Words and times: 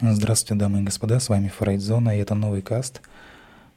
Здравствуйте, 0.00 0.54
дамы 0.54 0.78
и 0.78 0.84
господа, 0.84 1.18
с 1.18 1.28
вами 1.28 1.48
Фрейдзона, 1.48 2.16
и 2.16 2.20
это 2.20 2.36
новый 2.36 2.62
каст 2.62 3.02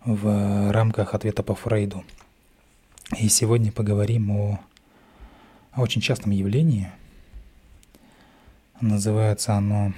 в 0.05 0.71
рамках 0.71 1.15
ответа 1.15 1.41
по 1.41 1.55
Фрейду. 1.55 2.03
И 3.17 3.27
сегодня 3.27 3.71
поговорим 3.71 4.29
о, 4.29 4.59
о 5.71 5.81
очень 5.81 5.99
частом 5.99 6.29
явлении. 6.29 6.91
Называется 8.81 9.55
оно 9.55 9.93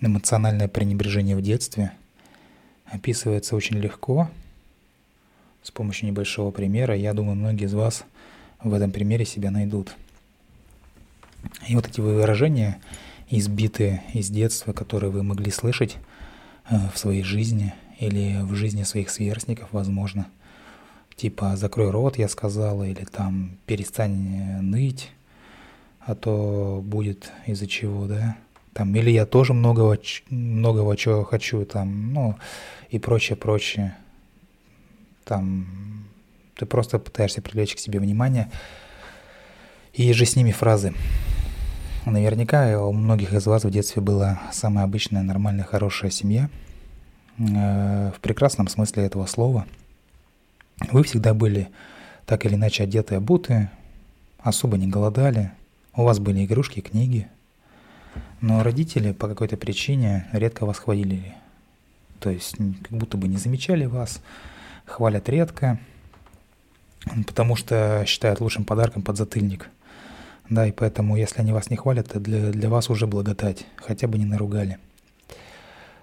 эмоциональное 0.00 0.66
пренебрежение 0.66 1.36
в 1.36 1.42
детстве. 1.42 1.92
Описывается 2.86 3.54
очень 3.54 3.76
легко, 3.76 4.28
с 5.62 5.70
помощью 5.70 6.08
небольшого 6.08 6.50
примера. 6.50 6.96
Я 6.96 7.14
думаю, 7.14 7.36
многие 7.36 7.66
из 7.66 7.74
вас 7.74 8.04
в 8.60 8.74
этом 8.74 8.90
примере 8.90 9.24
себя 9.24 9.52
найдут. 9.52 9.94
И 11.68 11.76
вот 11.76 11.86
эти 11.86 12.00
выражения– 12.00 12.80
избитые 13.30 14.02
из 14.12 14.30
детства, 14.30 14.72
которые 14.72 15.10
вы 15.10 15.22
могли 15.22 15.50
слышать 15.50 15.96
э, 16.70 16.76
в 16.92 16.98
своей 16.98 17.22
жизни 17.22 17.74
или 17.98 18.42
в 18.42 18.54
жизни 18.54 18.82
своих 18.82 19.10
сверстников, 19.10 19.68
возможно. 19.72 20.26
Типа 21.16 21.56
«закрой 21.56 21.90
рот», 21.90 22.18
я 22.18 22.28
сказала, 22.28 22.84
или 22.84 23.04
там 23.04 23.56
«перестань 23.66 24.60
ныть», 24.62 25.10
а 26.00 26.14
то 26.14 26.80
будет 26.84 27.32
из-за 27.46 27.66
чего, 27.66 28.06
да. 28.06 28.36
Там, 28.74 28.94
или 28.94 29.10
я 29.10 29.24
тоже 29.24 29.54
многого, 29.54 29.98
многого 30.28 30.96
чего 30.96 31.24
хочу, 31.24 31.64
там, 31.64 32.12
ну, 32.12 32.36
и 32.90 32.98
прочее, 32.98 33.36
прочее. 33.36 33.96
Там, 35.24 35.66
ты 36.54 36.66
просто 36.66 36.98
пытаешься 36.98 37.40
привлечь 37.40 37.74
к 37.74 37.78
себе 37.78 37.98
внимание, 37.98 38.50
и 39.94 40.12
же 40.12 40.26
с 40.26 40.36
ними 40.36 40.52
фразы. 40.52 40.92
Наверняка 42.06 42.80
у 42.80 42.92
многих 42.92 43.32
из 43.32 43.46
вас 43.46 43.64
в 43.64 43.70
детстве 43.70 44.00
была 44.00 44.40
самая 44.52 44.84
обычная, 44.84 45.24
нормальная, 45.24 45.64
хорошая 45.64 46.12
семья. 46.12 46.48
Э, 47.36 48.12
в 48.16 48.20
прекрасном 48.20 48.68
смысле 48.68 49.06
этого 49.06 49.26
слова. 49.26 49.66
Вы 50.92 51.02
всегда 51.02 51.34
были 51.34 51.68
так 52.24 52.46
или 52.46 52.54
иначе 52.54 52.84
одеты, 52.84 53.16
обуты, 53.16 53.70
особо 54.38 54.78
не 54.78 54.86
голодали, 54.86 55.50
у 55.96 56.04
вас 56.04 56.20
были 56.20 56.44
игрушки, 56.44 56.78
книги. 56.78 57.26
Но 58.40 58.62
родители 58.62 59.10
по 59.10 59.26
какой-то 59.26 59.56
причине 59.56 60.28
редко 60.30 60.64
вас 60.64 60.78
хвалили. 60.78 61.34
То 62.20 62.30
есть 62.30 62.54
как 62.56 62.92
будто 62.92 63.16
бы 63.16 63.26
не 63.26 63.36
замечали 63.36 63.86
вас, 63.86 64.22
хвалят 64.84 65.28
редко, 65.28 65.80
потому 67.26 67.56
что 67.56 68.04
считают 68.06 68.40
лучшим 68.40 68.62
подарком 68.62 69.02
подзатыльник– 69.02 69.70
да, 70.48 70.66
и 70.66 70.72
поэтому, 70.72 71.16
если 71.16 71.40
они 71.40 71.52
вас 71.52 71.70
не 71.70 71.76
хвалят, 71.76 72.08
то 72.08 72.20
для, 72.20 72.50
для 72.50 72.68
вас 72.68 72.88
уже 72.88 73.06
благодать, 73.06 73.66
хотя 73.76 74.06
бы 74.06 74.18
не 74.18 74.24
наругали. 74.24 74.78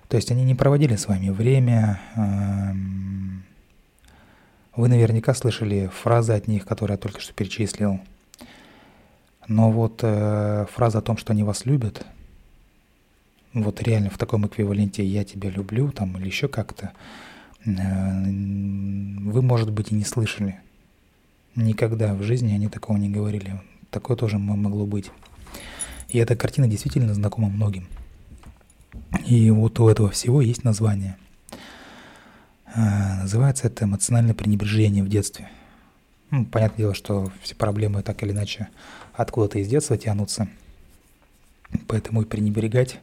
То 0.09 0.17
есть 0.17 0.31
они 0.31 0.44
не 0.44 0.53
проводили 0.53 0.95
с 0.95 1.08
вами 1.08 1.30
время. 1.30 1.99
Эм, 2.16 3.44
вы 4.75 4.88
наверняка 4.88 5.33
слышали 5.33 5.89
фразы 5.94 6.33
от 6.33 6.47
них, 6.47 6.66
которые 6.66 6.95
я 6.95 6.97
только 6.99 7.19
что 7.19 7.33
перечислил. 7.33 7.99
Но 9.47 9.71
вот 9.71 10.02
э, 10.03 10.66
фраза 10.71 10.99
о 10.99 11.02
том, 11.02 11.17
что 11.17 11.33
они 11.33 11.44
вас 11.44 11.66
любят, 11.66 12.05
вот 13.53 13.81
реально 13.81 14.09
в 14.09 14.17
таком 14.17 14.45
эквиваленте 14.45 15.05
«я 15.05 15.23
тебя 15.23 15.49
люблю» 15.49 15.91
там 15.91 16.17
или 16.17 16.25
еще 16.25 16.47
как-то, 16.47 16.91
э, 17.66 17.71
вы, 17.71 19.41
может 19.41 19.71
быть, 19.71 19.91
и 19.91 19.95
не 19.95 20.05
слышали. 20.05 20.59
Никогда 21.55 22.14
в 22.14 22.23
жизни 22.23 22.53
они 22.53 22.67
такого 22.67 22.97
не 22.97 23.09
говорили. 23.09 23.61
Такое 23.94 24.17
тоже 24.17 24.39
могло 24.39 24.88
быть. 24.88 25.11
И 26.09 26.17
эта 26.17 26.36
картина 26.36 26.67
действительно 26.67 27.13
знакома 27.13 27.47
многим. 27.47 27.88
И 29.27 29.52
вот 29.52 29.80
у 29.80 29.88
этого 29.88 30.09
всего 30.09 30.41
есть 30.41 30.63
название. 30.63 31.16
А, 32.73 33.21
называется 33.21 33.67
это 33.67 33.86
эмоциональное 33.86 34.33
пренебрежение 34.33 35.03
в 35.03 35.09
детстве. 35.09 35.48
Ну, 36.32 36.43
понятное 36.43 36.80
дело, 36.80 36.95
что 36.95 37.32
все 37.43 37.53
проблемы 37.53 38.02
так 38.02 38.23
или 38.23 38.32
иначе 38.32 38.70
откуда-то 39.14 39.59
из 39.59 39.67
детства 39.67 39.95
тянутся. 39.95 40.48
Поэтому 41.87 42.23
и 42.23 42.26
пренебрегать 42.26 42.99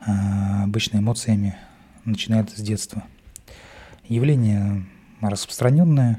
а, 0.00 0.64
обычно 0.64 0.98
эмоциями 0.98 1.54
начинает 2.06 2.48
с 2.48 2.62
детства. 2.62 3.04
Явление 4.08 4.86
распространенное, 5.20 6.18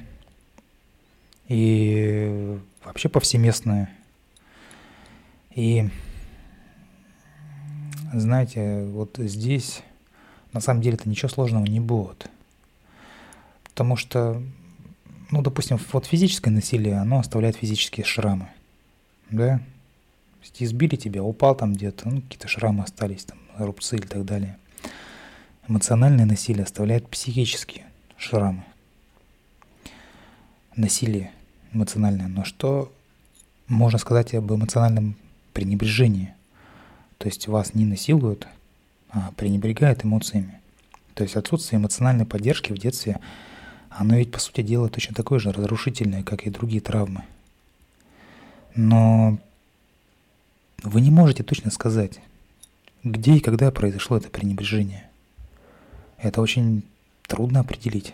и 1.47 2.59
вообще 2.83 3.09
повсеместное. 3.09 3.89
И 5.53 5.89
знаете, 8.13 8.85
вот 8.85 9.17
здесь 9.17 9.81
на 10.53 10.59
самом 10.59 10.81
деле 10.81 10.95
это 10.95 11.07
ничего 11.07 11.29
сложного 11.29 11.65
не 11.65 11.79
будет. 11.79 12.29
Потому 13.63 13.95
что, 13.95 14.41
ну, 15.31 15.41
допустим, 15.41 15.79
вот 15.93 16.05
физическое 16.05 16.49
насилие, 16.49 16.97
оно 16.97 17.19
оставляет 17.19 17.55
физические 17.55 18.05
шрамы. 18.05 18.49
Да? 19.29 19.61
Избили 20.57 20.95
тебя, 20.95 21.23
упал 21.23 21.55
там 21.55 21.73
где-то, 21.73 22.09
ну, 22.09 22.21
какие-то 22.21 22.47
шрамы 22.47 22.83
остались, 22.83 23.25
там, 23.25 23.37
рубцы 23.57 23.97
и 23.97 24.01
так 24.01 24.25
далее. 24.25 24.57
Эмоциональное 25.67 26.25
насилие 26.25 26.63
оставляет 26.63 27.07
психические 27.07 27.85
шрамы. 28.17 28.63
Насилие 30.75 31.31
эмоциональное, 31.73 32.27
но 32.27 32.43
что 32.43 32.91
можно 33.67 33.99
сказать 33.99 34.33
об 34.33 34.51
эмоциональном 34.51 35.15
пренебрежении? 35.53 36.33
То 37.17 37.27
есть 37.27 37.47
вас 37.47 37.73
не 37.73 37.85
насилуют, 37.85 38.47
а 39.09 39.31
пренебрегают 39.35 40.05
эмоциями. 40.05 40.59
То 41.13 41.23
есть 41.23 41.35
отсутствие 41.35 41.79
эмоциональной 41.79 42.25
поддержки 42.25 42.71
в 42.71 42.77
детстве, 42.77 43.19
оно 43.89 44.15
ведь, 44.15 44.31
по 44.31 44.39
сути 44.39 44.61
дела, 44.61 44.87
точно 44.89 45.15
такое 45.15 45.39
же 45.39 45.51
разрушительное, 45.51 46.23
как 46.23 46.47
и 46.47 46.49
другие 46.49 46.81
травмы. 46.81 47.23
Но 48.75 49.37
вы 50.83 51.01
не 51.01 51.11
можете 51.11 51.43
точно 51.43 51.71
сказать, 51.71 52.19
где 53.03 53.35
и 53.35 53.39
когда 53.39 53.71
произошло 53.71 54.17
это 54.17 54.29
пренебрежение. 54.29 55.09
Это 56.17 56.41
очень 56.41 56.83
трудно 57.27 57.61
определить. 57.61 58.13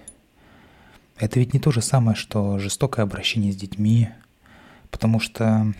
Это 1.17 1.39
ведь 1.39 1.53
не 1.53 1.59
то 1.59 1.71
же 1.71 1.81
самое, 1.81 2.15
что 2.15 2.59
жестокое 2.59 3.03
обращение 3.03 3.53
с 3.53 3.55
детьми, 3.55 4.09
потому 4.91 5.21
что 5.21 5.73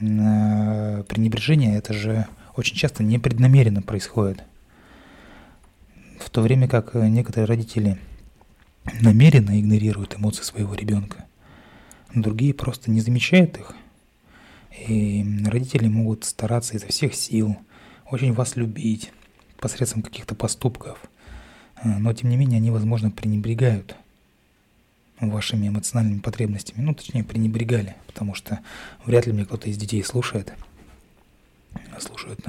э, 0.00 1.02
пренебрежение 1.08 1.78
это 1.78 1.94
же 1.94 2.26
очень 2.56 2.76
часто 2.76 3.02
непреднамеренно 3.02 3.80
происходит. 3.80 4.42
В 6.18 6.28
то 6.28 6.42
время 6.42 6.68
как 6.68 6.94
некоторые 6.94 7.46
родители 7.46 7.98
намеренно 9.00 9.58
игнорируют 9.58 10.16
эмоции 10.16 10.42
своего 10.42 10.74
ребенка, 10.74 11.24
другие 12.14 12.52
просто 12.52 12.90
не 12.90 13.00
замечают 13.00 13.56
их. 13.56 13.74
И 14.88 15.24
родители 15.46 15.88
могут 15.88 16.26
стараться 16.26 16.76
изо 16.76 16.86
всех 16.86 17.14
сил, 17.14 17.56
очень 18.10 18.34
вас 18.34 18.56
любить 18.56 19.10
посредством 19.58 20.02
каких-то 20.02 20.34
поступков, 20.34 20.98
э, 21.82 21.88
но 21.98 22.12
тем 22.12 22.28
не 22.28 22.36
менее 22.36 22.58
они, 22.58 22.70
возможно, 22.70 23.10
пренебрегают– 23.10 23.96
вашими 25.20 25.68
эмоциональными 25.68 26.20
потребностями, 26.20 26.82
ну, 26.82 26.94
точнее, 26.94 27.24
пренебрегали, 27.24 27.96
потому 28.06 28.34
что 28.34 28.60
вряд 29.04 29.26
ли 29.26 29.32
мне 29.32 29.44
кто-то 29.44 29.68
из 29.68 29.76
детей 29.76 30.02
слушает. 30.02 30.52
Слушают. 31.98 32.40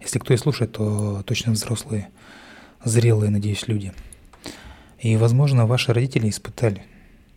Если 0.00 0.18
кто 0.18 0.32
и 0.34 0.36
слушает, 0.36 0.72
то 0.72 1.22
точно 1.26 1.52
взрослые, 1.52 2.08
зрелые, 2.84 3.30
надеюсь, 3.30 3.68
люди. 3.68 3.92
И, 4.98 5.16
возможно, 5.16 5.66
ваши 5.66 5.92
родители 5.92 6.28
испытали 6.30 6.84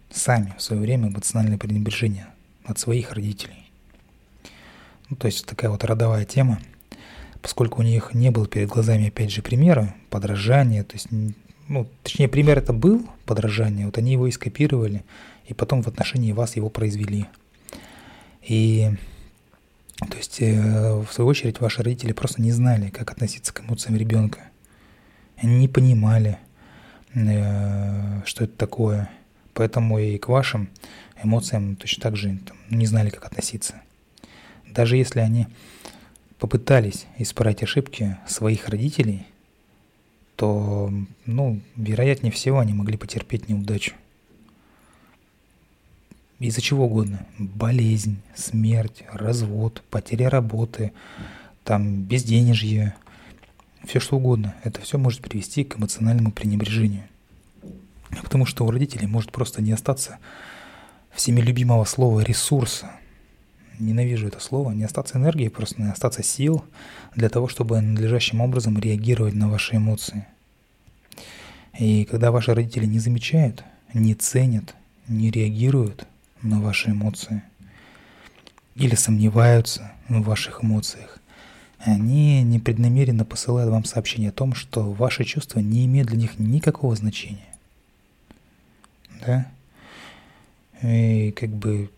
сами 0.10 0.54
в 0.58 0.62
свое 0.62 0.82
время 0.82 1.10
эмоциональное 1.10 1.58
пренебрежение 1.58 2.28
от 2.66 2.80
своих 2.80 3.12
родителей. 3.12 3.70
Ну, 5.10 5.16
то 5.16 5.28
есть 5.28 5.46
такая 5.46 5.70
вот 5.70 5.84
родовая 5.84 6.26
тема, 6.26 6.60
поскольку 7.42 7.82
у 7.82 7.84
них 7.84 8.14
не 8.14 8.30
было 8.30 8.48
перед 8.48 8.70
глазами, 8.70 9.08
опять 9.08 9.32
же, 9.32 9.42
примера, 9.42 9.96
подражания, 10.10 10.84
то 10.84 10.96
есть 10.96 11.08
ну, 11.68 11.88
точнее, 12.04 12.28
пример 12.28 12.58
это 12.58 12.74
был 12.74 13.06
подражание, 13.26 13.86
вот 13.86 13.98
они 13.98 14.14
его 14.14 14.28
и 14.28 14.32
скопировали, 14.32 15.04
и 15.46 15.54
потом 15.54 15.82
в 15.82 15.88
отношении 15.88 16.32
вас 16.32 16.56
его 16.56 16.70
произвели. 16.70 17.26
И, 18.42 18.92
то 20.00 20.18
есть, 20.18 20.42
э, 20.42 20.96
в 20.96 21.12
свою 21.12 21.30
очередь, 21.30 21.60
ваши 21.60 21.84
родители 21.84 22.14
просто 22.14 22.42
не 22.42 22.52
знали, 22.52 22.90
как 22.90 23.12
относиться 23.12 23.54
к 23.54 23.62
эмоциям 23.62 23.98
ребенка. 23.98 24.40
Они 25.36 25.58
не 25.58 25.68
понимали, 25.68 26.38
э, 27.14 28.22
что 28.26 28.46
это 28.46 28.56
такое. 28.58 29.10
Поэтому 29.54 30.00
и 30.00 30.18
к 30.18 30.30
вашим 30.30 30.70
эмоциям 31.22 31.76
точно 31.76 32.04
так 32.04 32.16
же 32.16 32.38
там, 32.46 32.58
не 32.70 32.86
знали, 32.86 33.10
как 33.10 33.26
относиться. 33.26 33.82
Даже 34.70 34.98
если 34.98 35.20
они 35.20 35.48
попытались 36.40 37.08
исправить 37.18 37.64
ошибки 37.64 38.18
своих 38.28 38.70
родителей– 38.70 39.26
то, 40.38 40.94
ну, 41.26 41.60
вероятнее 41.76 42.32
всего, 42.32 42.60
они 42.60 42.72
могли 42.72 42.96
потерпеть 42.96 43.50
неудачу. 43.50 43.96
Из-за 46.40 46.62
чего 46.62 46.86
угодно. 46.86 47.26
Болезнь, 47.40 48.22
смерть, 48.36 49.04
развод, 49.12 49.84
потеря 49.90 50.30
работы, 50.30 50.94
там, 51.64 52.04
безденежье, 52.04 52.96
все 53.84 54.00
что 54.00 54.18
угодно. 54.18 54.54
Это 54.64 54.80
все 54.80 55.00
может 55.00 55.22
привести 55.22 55.64
к 55.64 55.80
эмоциональному 55.80 56.32
пренебрежению. 56.32 57.04
Потому 58.22 58.46
что 58.46 58.64
у 58.64 58.72
родителей 58.72 59.08
может 59.08 59.32
просто 59.32 59.64
не 59.64 59.72
остаться 59.72 60.20
всеми 61.12 61.42
любимого 61.42 61.84
слова 61.86 62.20
ресурса. 62.20 62.92
Ненавижу 63.80 64.28
это 64.28 64.40
слово. 64.40 64.72
Не 64.72 64.84
остаться 64.84 65.18
энергии, 65.18 65.50
просто 65.50 65.82
не 65.82 65.90
остаться 65.90 66.24
сил 66.24 66.64
для 67.16 67.30
того, 67.30 67.48
чтобы 67.48 67.80
надлежащим 67.80 68.42
образом 68.42 68.80
реагировать 68.80 69.36
на 69.36 69.50
ваши 69.50 69.76
эмоции. 69.76 70.26
И 71.78 72.06
когда 72.06 72.32
ваши 72.32 72.54
родители 72.54 72.86
не 72.86 73.00
замечают, 73.00 73.64
не 73.94 74.16
ценят, 74.16 74.76
не 75.08 75.30
реагируют 75.30 76.08
на 76.42 76.60
ваши 76.60 76.90
эмоции 76.90 77.44
или 78.76 78.96
сомневаются 78.96 79.92
в 80.10 80.22
ваших 80.22 80.64
эмоциях, 80.64 81.20
они 81.80 82.42
непреднамеренно 82.42 83.26
посылают 83.26 83.70
вам 83.70 83.86
сообщение 83.86 84.30
о 84.30 84.34
том, 84.34 84.56
что 84.56 84.92
ваши 84.92 85.24
чувства 85.24 85.60
не 85.60 85.86
имеют 85.86 86.10
для 86.10 86.18
них 86.18 86.40
никакого 86.40 86.96
значения. 86.96 87.46
Да? 89.26 89.48
И 90.82 91.32
как 91.32 91.50
бы 91.50 91.90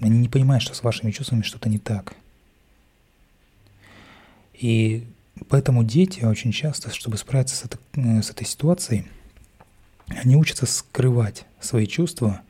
они 0.00 0.18
не 0.18 0.28
понимают, 0.28 0.62
что 0.62 0.74
с 0.74 0.82
вашими 0.82 1.10
чувствами 1.10 1.42
что-то 1.42 1.68
не 1.68 1.78
так. 1.78 2.14
И 4.54 5.06
поэтому 5.48 5.84
дети 5.84 6.24
очень 6.24 6.52
часто, 6.52 6.90
чтобы 6.90 7.16
справиться 7.16 7.56
с, 7.56 7.64
это, 7.64 7.78
э, 7.94 8.22
с 8.22 8.30
этой 8.30 8.46
ситуацией, 8.46 9.06
они 10.06 10.36
учатся 10.36 10.66
скрывать 10.66 11.46
свои 11.60 11.86
чувства 11.86 12.42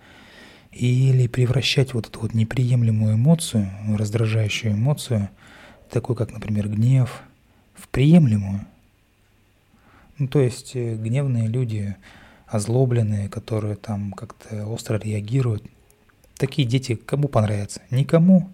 или 0.72 1.28
превращать 1.28 1.94
вот 1.94 2.08
эту 2.08 2.20
вот 2.20 2.34
неприемлемую 2.34 3.14
эмоцию, 3.14 3.70
раздражающую 3.96 4.72
эмоцию, 4.72 5.30
такую 5.90 6.16
как, 6.16 6.32
например, 6.32 6.68
гнев, 6.68 7.22
в 7.74 7.88
приемлемую. 7.88 8.66
Ну, 10.18 10.28
то 10.28 10.40
есть 10.40 10.74
э, 10.74 10.96
гневные 10.96 11.46
люди, 11.46 11.96
озлобленные, 12.46 13.28
которые 13.28 13.76
там 13.76 14.12
как-то 14.12 14.66
остро 14.66 14.98
реагируют, 14.98 15.64
такие 16.36 16.66
дети 16.66 16.94
кому 16.94 17.28
понравятся? 17.28 17.80
Никому. 17.90 18.50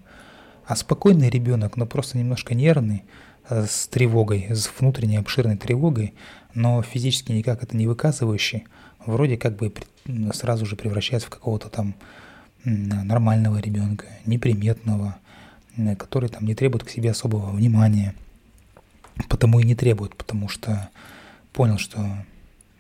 А 0.66 0.76
спокойный 0.76 1.30
ребенок, 1.30 1.76
но 1.76 1.86
просто 1.86 2.18
немножко 2.18 2.54
нервный, 2.54 3.04
э, 3.48 3.66
с 3.68 3.88
тревогой, 3.88 4.46
с 4.50 4.70
внутренней 4.78 5.16
обширной 5.16 5.56
тревогой, 5.56 6.14
но 6.54 6.82
физически 6.82 7.32
никак 7.32 7.62
это 7.62 7.76
не 7.76 7.86
выказывающий, 7.86 8.64
вроде 9.04 9.36
как 9.36 9.56
бы 9.56 9.72
сразу 10.32 10.66
же 10.66 10.76
превращается 10.76 11.28
в 11.28 11.30
какого-то 11.30 11.68
там 11.68 11.94
нормального 12.64 13.58
ребенка, 13.58 14.06
неприметного, 14.26 15.16
который 15.98 16.28
там 16.28 16.46
не 16.46 16.54
требует 16.54 16.84
к 16.84 16.90
себе 16.90 17.10
особого 17.10 17.50
внимания. 17.50 18.14
Потому 19.28 19.60
и 19.60 19.64
не 19.64 19.74
требует, 19.74 20.16
потому 20.16 20.48
что 20.48 20.88
понял, 21.52 21.78
что 21.78 22.24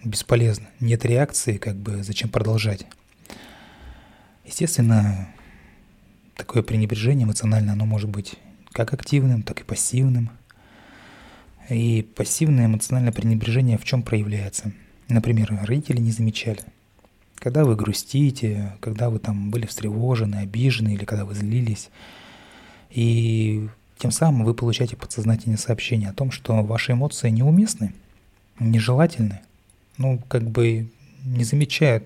бесполезно. 0.04 0.66
Нет 0.80 1.04
реакции, 1.04 1.56
как 1.56 1.76
бы 1.76 2.02
зачем 2.02 2.30
продолжать. 2.30 2.86
Естественно, 4.44 5.28
такое 6.36 6.62
пренебрежение 6.62 7.24
эмоционально, 7.24 7.72
оно 7.72 7.86
может 7.86 8.08
быть 8.08 8.34
как 8.72 8.92
активным, 8.92 9.42
так 9.42 9.60
и 9.60 9.64
пассивным. 9.64 10.30
И 11.68 12.02
пассивное 12.16 12.66
эмоциональное 12.66 13.12
пренебрежение 13.12 13.78
в 13.78 13.84
чем 13.84 14.02
проявляется? 14.02 14.72
Например, 15.08 15.58
родители 15.62 16.00
не 16.00 16.10
замечали. 16.10 16.60
Когда 17.36 17.64
вы 17.64 17.76
грустите, 17.76 18.76
когда 18.80 19.08
вы 19.08 19.18
там 19.18 19.50
были 19.50 19.66
встревожены, 19.66 20.36
обижены 20.36 20.94
или 20.94 21.04
когда 21.04 21.24
вы 21.24 21.34
злились, 21.34 21.90
и 22.90 23.68
тем 23.98 24.10
самым 24.10 24.44
вы 24.44 24.54
получаете 24.54 24.96
подсознательное 24.96 25.58
сообщение 25.58 26.10
о 26.10 26.14
том, 26.14 26.30
что 26.30 26.62
ваши 26.62 26.92
эмоции 26.92 27.30
неуместны, 27.30 27.94
нежелательны, 28.58 29.40
ну, 29.96 30.20
как 30.28 30.42
бы 30.42 30.88
не 31.24 31.44
замечают, 31.44 32.04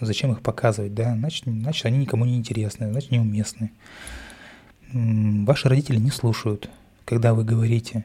зачем 0.00 0.32
их 0.32 0.42
показывать, 0.42 0.94
да, 0.94 1.14
значит, 1.14 1.44
значит 1.46 1.86
они 1.86 1.98
никому 1.98 2.24
не 2.24 2.36
интересны, 2.36 2.90
значит, 2.90 3.10
неуместны. 3.10 3.70
Ваши 4.92 5.68
родители 5.68 5.98
не 5.98 6.10
слушают, 6.10 6.70
когда 7.04 7.34
вы 7.34 7.44
говорите, 7.44 8.04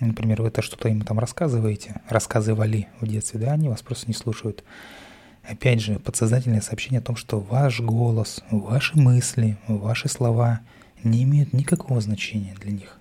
например, 0.00 0.42
вы 0.42 0.48
это 0.48 0.62
что-то 0.62 0.88
им 0.88 1.02
там 1.02 1.18
рассказываете, 1.18 2.00
рассказывали 2.08 2.88
в 3.00 3.06
детстве, 3.06 3.40
да, 3.40 3.52
они 3.52 3.68
вас 3.68 3.82
просто 3.82 4.08
не 4.08 4.14
слушают. 4.14 4.64
Опять 5.42 5.80
же, 5.80 6.00
подсознательное 6.00 6.60
сообщение 6.60 6.98
о 6.98 7.04
том, 7.04 7.14
что 7.14 7.38
ваш 7.38 7.80
голос, 7.80 8.42
ваши 8.50 8.98
мысли, 8.98 9.58
ваши 9.68 10.08
слова– 10.08 10.60
не 11.06 11.22
имеют 11.24 11.52
никакого 11.52 12.00
значения 12.00 12.54
для 12.60 12.72
них. 12.72 12.98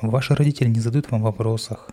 Ваши 0.00 0.34
родители 0.34 0.68
не 0.68 0.80
задают 0.80 1.10
вам 1.10 1.22
вопросах 1.22 1.90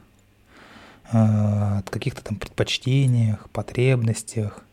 о 1.12 1.81
каких-то 1.83 2.24
там 2.24 2.38
предпочтениях, 2.38 3.50
потребностях. 3.51 4.63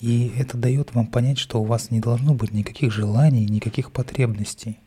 И 0.00 0.32
это 0.36 0.56
дает 0.56 0.94
вам 0.94 1.06
понять, 1.06 1.38
что 1.38 1.60
у 1.60 1.64
вас 1.64 1.90
не 1.90 2.00
должно 2.00 2.34
быть 2.34 2.52
никаких 2.52 2.92
желаний, 2.92 3.46
никаких 3.46 3.92
потребностей. 3.92 4.78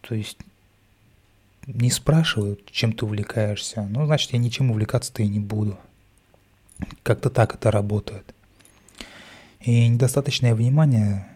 То 0.00 0.14
есть 0.14 0.38
не 1.66 1.90
спрашивают, 1.90 2.70
чем 2.70 2.92
ты 2.92 3.04
увлекаешься. 3.04 3.82
Ну, 3.90 4.06
значит, 4.06 4.32
я 4.32 4.38
ничем 4.38 4.70
увлекаться-то 4.70 5.22
и 5.22 5.28
не 5.28 5.40
буду. 5.40 5.78
Как-то 7.02 7.30
так 7.30 7.54
это 7.54 7.70
работает. 7.70 8.34
И 9.60 9.88
недостаточное 9.88 10.54
внимание 10.54 11.26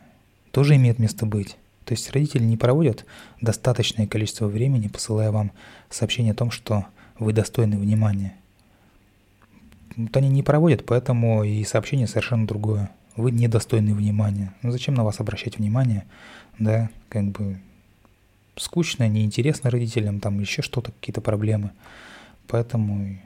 тоже 0.50 0.76
имеет 0.76 0.98
место 0.98 1.24
быть. 1.24 1.56
То 1.84 1.92
есть 1.92 2.10
родители 2.10 2.42
не 2.42 2.58
проводят 2.58 3.06
достаточное 3.40 4.06
количество 4.06 4.46
времени, 4.46 4.88
посылая 4.88 5.30
вам 5.30 5.52
сообщение 5.88 6.32
о 6.32 6.36
том, 6.36 6.50
что 6.50 6.84
вы 7.18 7.32
достойны 7.32 7.76
внимания. 7.76 8.34
Вот 9.96 10.16
они 10.16 10.28
не 10.28 10.42
проводят, 10.42 10.86
поэтому 10.86 11.42
и 11.44 11.64
сообщение 11.64 12.06
совершенно 12.06 12.46
другое. 12.46 12.90
Вы 13.16 13.32
недостойны 13.32 13.94
внимания. 13.94 14.54
Ну 14.62 14.70
зачем 14.70 14.94
на 14.94 15.04
вас 15.04 15.18
обращать 15.18 15.58
внимание? 15.58 16.04
Да, 16.58 16.88
как 17.08 17.24
бы 17.24 17.58
скучно, 18.56 19.08
неинтересно 19.08 19.70
родителям, 19.70 20.20
там 20.20 20.38
еще 20.40 20.62
что-то, 20.62 20.92
какие-то 20.92 21.20
проблемы. 21.20 21.72
Поэтому 22.46 23.18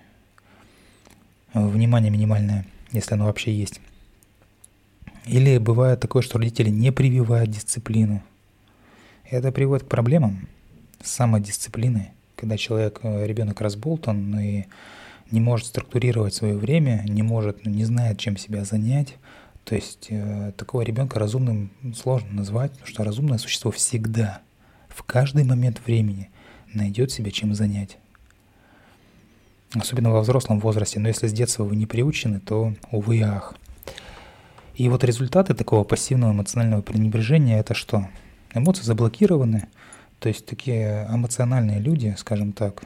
внимание 1.53 2.11
минимальное, 2.11 2.67
если 2.91 3.15
оно 3.15 3.27
вообще 3.27 3.55
есть. 3.55 3.81
Или 5.27 5.59
бывает 5.59 6.01
такое, 6.01 6.23
что 6.23 6.39
родители 6.39 6.71
не 6.71 6.91
прививают 6.91 7.51
дисциплину. 7.51 8.23
Это 9.31 9.53
приводит 9.53 9.85
к 9.85 9.89
проблемам 9.89 10.49
с 11.03 11.11
самодисциплиной, 11.11 12.11
когда 12.43 12.57
человек, 12.57 12.99
э, 13.05 13.25
ребенок 13.25 13.61
разболтан 13.61 14.37
и 14.41 14.65
не 15.31 15.41
может 15.41 15.69
структурировать 15.69 16.35
свое 16.35 16.57
время, 16.57 17.05
не 17.07 17.23
может, 17.23 17.65
не 17.65 17.85
знает, 17.85 18.19
чем 18.19 18.37
себя 18.37 18.65
занять. 18.65 19.15
То 19.65 19.77
есть 19.77 20.09
э, 20.11 20.51
такого 20.57 20.83
ребенка 20.83 21.21
разумным 21.21 21.71
сложно 21.95 22.33
назвать, 22.33 22.73
потому 22.73 22.89
что 22.89 23.05
разумное 23.05 23.39
существо 23.39 23.71
всегда, 23.71 24.41
в 24.89 25.05
каждый 25.05 25.45
момент 25.45 25.81
времени 25.87 26.31
найдет 26.75 27.13
себе 27.13 27.31
чем 27.31 27.55
занять. 27.55 27.97
Особенно 29.73 30.11
во 30.11 30.23
взрослом 30.23 30.59
возрасте. 30.59 30.99
Но 30.99 31.07
если 31.07 31.29
с 31.29 31.33
детства 31.33 31.63
вы 31.63 31.77
не 31.77 31.87
приучены, 31.87 32.41
то 32.41 32.75
увы 32.91 33.19
и 33.19 33.23
ах. 33.23 33.55
И 34.75 34.89
вот 34.89 35.05
результаты 35.05 35.55
такого 35.55 35.85
пассивного 35.85 36.33
эмоционального 36.33 36.83
пренебрежения 36.83 37.61
это 37.61 37.75
что? 37.75 38.09
Эмоции 38.53 38.83
заблокированы, 38.83 39.69
то 40.23 40.29
есть 40.29 40.47
такие 40.47 41.05
эмоциональные 41.11 41.81
люди, 41.81 42.15
скажем 42.17 42.53
так, 42.53 42.85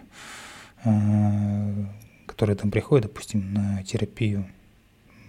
э, 0.85 1.85
которые 2.25 2.57
там 2.57 2.71
приходят, 2.71 3.09
допустим, 3.09 3.53
на 3.53 3.83
терапию, 3.83 4.47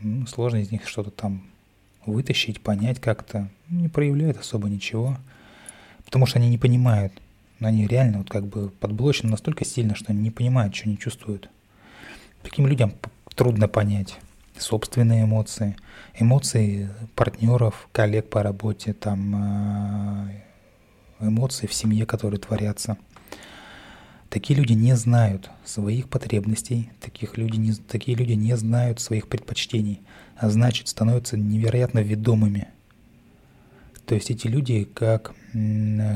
ну, 0.01 0.25
сложно 0.25 0.59
из 0.59 0.71
них 0.71 0.87
что-то 0.87 1.11
там 1.11 1.43
вытащить, 2.05 2.61
понять 2.61 3.01
как-то, 3.01 3.49
не 3.69 3.89
проявляют 3.89 4.37
особо 4.37 4.69
ничего, 4.69 5.17
потому 6.05 6.25
что 6.25 6.39
они 6.39 6.47
не 6.49 6.57
понимают, 6.57 7.11
они 7.59 7.85
реально 7.85 8.19
вот 8.19 8.29
как 8.29 8.45
бы 8.45 8.69
подблочены 8.69 9.31
настолько 9.31 9.65
сильно, 9.65 9.93
что 9.93 10.13
они 10.13 10.21
не 10.21 10.31
понимают, 10.31 10.73
что 10.73 10.85
они 10.85 10.97
чувствуют. 10.97 11.49
Таким 12.41 12.67
людям 12.67 12.93
трудно 13.35 13.67
понять 13.67 14.17
собственные 14.57 15.25
эмоции, 15.25 15.75
эмоции 16.17 16.89
партнеров, 17.15 17.89
коллег 17.91 18.29
по 18.29 18.43
работе, 18.43 18.93
там 18.93 20.31
э, 21.19 21.27
эмоции 21.27 21.67
в 21.67 21.74
семье, 21.74 22.05
которые 22.05 22.39
творятся. 22.39 22.97
Такие 24.29 24.59
люди 24.59 24.74
не 24.74 24.95
знают 24.95 25.50
своих 25.63 26.09
потребностей, 26.09 26.89
таких 27.00 27.38
люди 27.38 27.55
не, 27.55 27.74
такие 27.74 28.17
люди 28.17 28.33
не 28.33 28.57
знают 28.57 29.00
своих 29.00 29.27
предпочтений, 29.27 30.01
а 30.36 30.50
значит 30.50 30.89
становятся 30.89 31.38
невероятно 31.38 32.00
ведомыми. 32.00 32.67
То 34.05 34.15
есть 34.15 34.29
эти 34.31 34.47
люди 34.47 34.83
как 34.86 35.33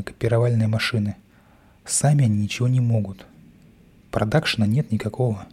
копировальные 0.05 0.67
машины. 0.67 1.15
Сами 1.85 2.25
они 2.25 2.43
ничего 2.43 2.67
не 2.67 2.79
могут. 2.79 3.25
Продакшена 4.11 4.67
нет 4.67 4.91
никакого. 4.91 5.47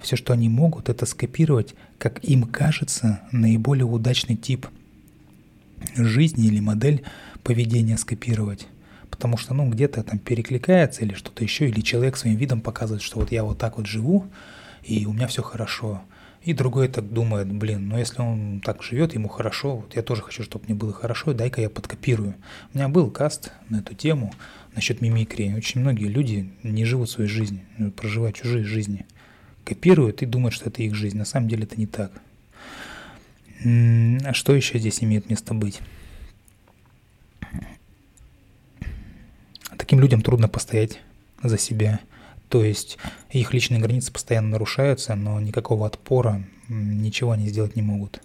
Все, 0.00 0.16
что 0.16 0.32
они 0.32 0.48
могут, 0.48 0.88
это 0.88 1.04
скопировать, 1.06 1.74
как 1.98 2.24
им 2.24 2.44
кажется, 2.44 3.20
наиболее 3.32 3.84
удачный 3.84 4.36
тип 4.36 4.66
жизни 5.94 6.46
или 6.46 6.60
модель 6.60 7.02
поведения 7.42 7.98
скопировать. 7.98 8.66
Потому 9.20 9.36
что, 9.36 9.52
ну, 9.52 9.68
где-то 9.68 10.02
там 10.02 10.18
перекликается 10.18 11.02
или 11.02 11.12
что-то 11.12 11.44
еще, 11.44 11.68
или 11.68 11.82
человек 11.82 12.16
своим 12.16 12.36
видом 12.36 12.62
показывает, 12.62 13.02
что 13.02 13.18
вот 13.18 13.30
я 13.30 13.44
вот 13.44 13.58
так 13.58 13.76
вот 13.76 13.86
живу, 13.86 14.26
и 14.82 15.04
у 15.04 15.12
меня 15.12 15.26
все 15.26 15.42
хорошо. 15.42 16.00
И 16.42 16.54
другой 16.54 16.88
так 16.88 17.12
думает, 17.12 17.52
блин, 17.52 17.86
ну 17.86 17.98
если 17.98 18.22
он 18.22 18.62
так 18.64 18.82
живет, 18.82 19.12
ему 19.12 19.28
хорошо, 19.28 19.76
вот 19.76 19.94
я 19.94 20.00
тоже 20.00 20.22
хочу, 20.22 20.42
чтобы 20.42 20.64
мне 20.64 20.74
было 20.74 20.94
хорошо, 20.94 21.34
дай-ка 21.34 21.60
я 21.60 21.68
подкопирую. 21.68 22.34
У 22.72 22.78
меня 22.78 22.88
был 22.88 23.10
каст 23.10 23.52
на 23.68 23.80
эту 23.80 23.94
тему 23.94 24.32
насчет 24.74 25.02
мимикрии. 25.02 25.52
Очень 25.52 25.82
многие 25.82 26.08
люди 26.08 26.50
не 26.62 26.86
живут 26.86 27.10
свою 27.10 27.28
жизнь, 27.28 27.60
проживают 27.96 28.36
чужие 28.36 28.64
жизни. 28.64 29.04
Копируют 29.66 30.22
и 30.22 30.26
думают, 30.26 30.54
что 30.54 30.70
это 30.70 30.82
их 30.82 30.94
жизнь. 30.94 31.18
На 31.18 31.26
самом 31.26 31.46
деле 31.46 31.64
это 31.64 31.76
не 31.76 31.86
так. 31.86 32.10
А 33.62 34.32
что 34.32 34.54
еще 34.54 34.78
здесь 34.78 35.04
имеет 35.04 35.28
место 35.28 35.52
быть? 35.52 35.82
Таким 39.90 40.02
людям 40.02 40.22
трудно 40.22 40.48
постоять 40.48 41.00
за 41.42 41.58
себя. 41.58 41.98
То 42.48 42.62
есть 42.62 42.96
их 43.30 43.52
личные 43.52 43.80
границы 43.80 44.12
постоянно 44.12 44.50
нарушаются, 44.50 45.16
но 45.16 45.40
никакого 45.40 45.84
отпора, 45.84 46.44
ничего 46.68 47.32
они 47.32 47.48
сделать 47.48 47.74
не 47.74 47.82
могут. 47.82 48.22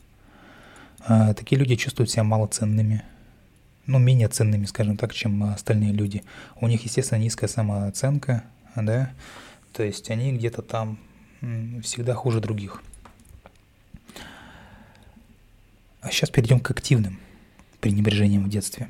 А 0.99 1.33
такие 1.33 1.57
люди 1.57 1.75
чувствуют 1.75 2.11
себя 2.11 2.23
малоценными, 2.23 3.01
ну, 3.87 3.97
менее 3.97 4.27
ценными, 4.27 4.65
скажем 4.65 4.95
так, 4.95 5.11
чем 5.11 5.41
остальные 5.41 5.91
люди. 5.91 6.23
У 6.61 6.67
них, 6.67 6.83
естественно, 6.83 7.17
низкая 7.17 7.47
самооценка, 7.47 8.43
да, 8.75 9.11
то 9.73 9.81
есть 9.81 10.11
они 10.11 10.33
где-то 10.33 10.61
там 10.61 10.99
всегда 11.81 12.13
хуже 12.13 12.41
других. 12.41 12.83
А 16.01 16.11
сейчас 16.11 16.29
перейдем 16.29 16.59
к 16.59 16.69
активным 16.69 17.19
пренебрежениям 17.81 18.43
в 18.43 18.49
детстве. 18.49 18.87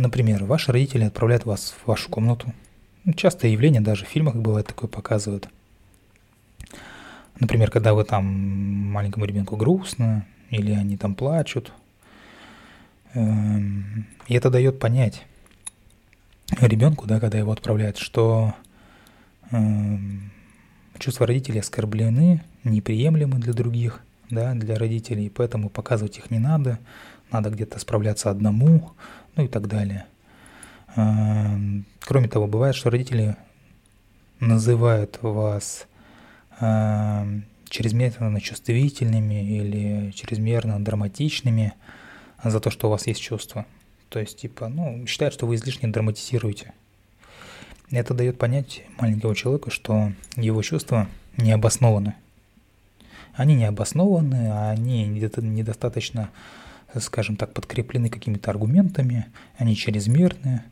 Например, 0.00 0.44
ваши 0.44 0.72
родители 0.72 1.04
отправляют 1.04 1.44
вас 1.44 1.74
в 1.84 1.86
вашу 1.86 2.08
комнату. 2.08 2.54
Ну, 3.04 3.12
частое 3.12 3.50
явление, 3.50 3.82
даже 3.82 4.06
в 4.06 4.08
фильмах 4.08 4.34
бывает 4.34 4.66
такое 4.66 4.88
показывают. 4.88 5.46
Например, 7.38 7.70
когда 7.70 7.92
вы 7.92 8.04
там 8.04 8.24
маленькому 8.24 9.26
ребенку 9.26 9.58
грустно, 9.58 10.24
или 10.48 10.72
они 10.72 10.96
там 10.96 11.14
плачут. 11.14 11.74
Эм, 13.12 14.06
и 14.26 14.32
это 14.32 14.48
дает 14.48 14.78
понять 14.78 15.26
ребенку, 16.62 17.06
да, 17.06 17.20
когда 17.20 17.36
его 17.36 17.52
отправляют, 17.52 17.98
что 17.98 18.54
эм, 19.50 20.30
чувства 20.98 21.26
родителей 21.26 21.60
оскорблены, 21.60 22.42
неприемлемы 22.64 23.38
для 23.38 23.52
других– 23.52 24.00
да, 24.30 24.54
для 24.54 24.76
родителей, 24.76 25.30
поэтому 25.30 25.68
показывать 25.68 26.18
их 26.18 26.30
не 26.30 26.38
надо, 26.38 26.78
надо 27.30 27.50
где-то 27.50 27.78
справляться 27.78 28.30
одному, 28.30 28.92
ну 29.36 29.44
и 29.44 29.48
так 29.48 29.66
далее. 29.68 30.06
Эм, 30.96 31.84
кроме 32.00 32.28
того, 32.28 32.46
бывает, 32.46 32.74
что 32.74 32.90
родители 32.90 33.36
называют 34.40 35.18
вас 35.22 35.86
эм, 36.60 37.44
чрезмерно 37.68 38.40
чувствительными 38.40 39.42
или 39.42 40.10
чрезмерно 40.12 40.82
драматичными 40.82 41.74
за 42.42 42.60
то, 42.60 42.70
что 42.70 42.88
у 42.88 42.90
вас 42.90 43.06
есть 43.06 43.20
чувства. 43.20 43.66
То 44.08 44.18
есть, 44.18 44.38
типа, 44.38 44.68
ну, 44.68 45.06
считают, 45.06 45.32
что 45.34 45.46
вы 45.46 45.54
излишне 45.54 45.88
драматизируете. 45.88 46.72
Это 47.90 48.14
дает 48.14 48.38
понять 48.38 48.82
маленькому 48.98 49.34
человеку, 49.34 49.70
что 49.70 50.12
его 50.36 50.62
чувства 50.62 51.08
не 51.36 51.52
обоснованы. 51.52 52.14
Они 53.34 53.54
не 53.54 53.64
обоснованы, 53.64 54.48
а 54.50 54.70
они 54.70 55.06
недостаточно, 55.06 56.30
скажем 56.98 57.36
так, 57.36 57.52
подкреплены 57.52 58.08
какими-то 58.08 58.50
аргументами, 58.50 59.26
они 59.56 59.76
чрезмерные, 59.76 60.64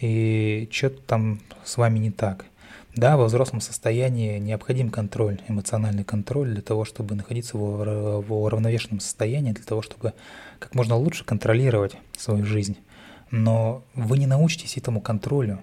и 0.00 0.68
что-то 0.70 1.00
там 1.02 1.40
с 1.64 1.76
вами 1.76 1.98
не 1.98 2.10
так. 2.10 2.46
Да, 2.96 3.16
во 3.16 3.24
взрослом 3.24 3.60
состоянии 3.60 4.38
необходим 4.38 4.90
контроль, 4.90 5.40
эмоциональный 5.48 6.04
контроль 6.04 6.52
для 6.52 6.62
того, 6.62 6.84
чтобы 6.84 7.16
находиться 7.16 7.56
в, 7.58 8.20
в 8.20 8.32
уравновешенном 8.32 9.00
состоянии, 9.00 9.52
для 9.52 9.64
того, 9.64 9.82
чтобы 9.82 10.12
как 10.60 10.74
можно 10.74 10.94
лучше 10.94 11.24
контролировать 11.24 11.96
свою 12.16 12.44
жизнь. 12.44 12.76
Но 13.32 13.82
вы 13.94 14.18
не 14.18 14.26
научитесь 14.26 14.76
этому 14.76 15.00
контролю 15.00 15.58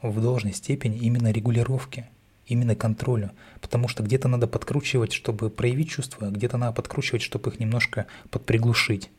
в 0.00 0.20
должной 0.20 0.52
степени 0.52 0.98
именно 0.98 1.32
регулировки– 1.32 2.06
именно 2.46 2.74
контролю, 2.74 3.32
потому 3.60 3.88
что 3.88 4.02
где-то 4.02 4.28
надо 4.28 4.46
подкручивать, 4.46 5.12
чтобы 5.12 5.50
проявить 5.50 5.90
чувства, 5.90 6.30
где-то 6.30 6.56
надо 6.56 6.72
подкручивать, 6.72 7.22
чтобы 7.22 7.50
их 7.50 7.60
немножко 7.60 8.06
подприглушить. 8.30 9.10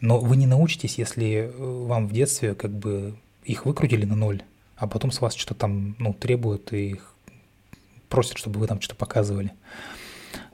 Но 0.00 0.18
вы 0.18 0.36
не 0.36 0.46
научитесь, 0.46 0.98
если 0.98 1.50
э, 1.50 1.50
вам 1.86 2.06
в 2.06 2.12
детстве 2.12 2.54
как 2.54 2.70
бы 2.70 3.14
их 3.44 3.64
выкрутили 3.64 4.04
на 4.04 4.16
ноль, 4.16 4.42
а 4.76 4.86
потом 4.86 5.10
с 5.10 5.20
вас 5.20 5.34
что-то 5.34 5.60
там 5.60 5.96
ну, 5.98 6.12
требуют 6.12 6.72
и 6.72 7.00
просят, 8.08 8.36
чтобы 8.36 8.60
вы 8.60 8.66
там 8.66 8.80
что-то 8.80 8.96
показывали. 8.96 9.52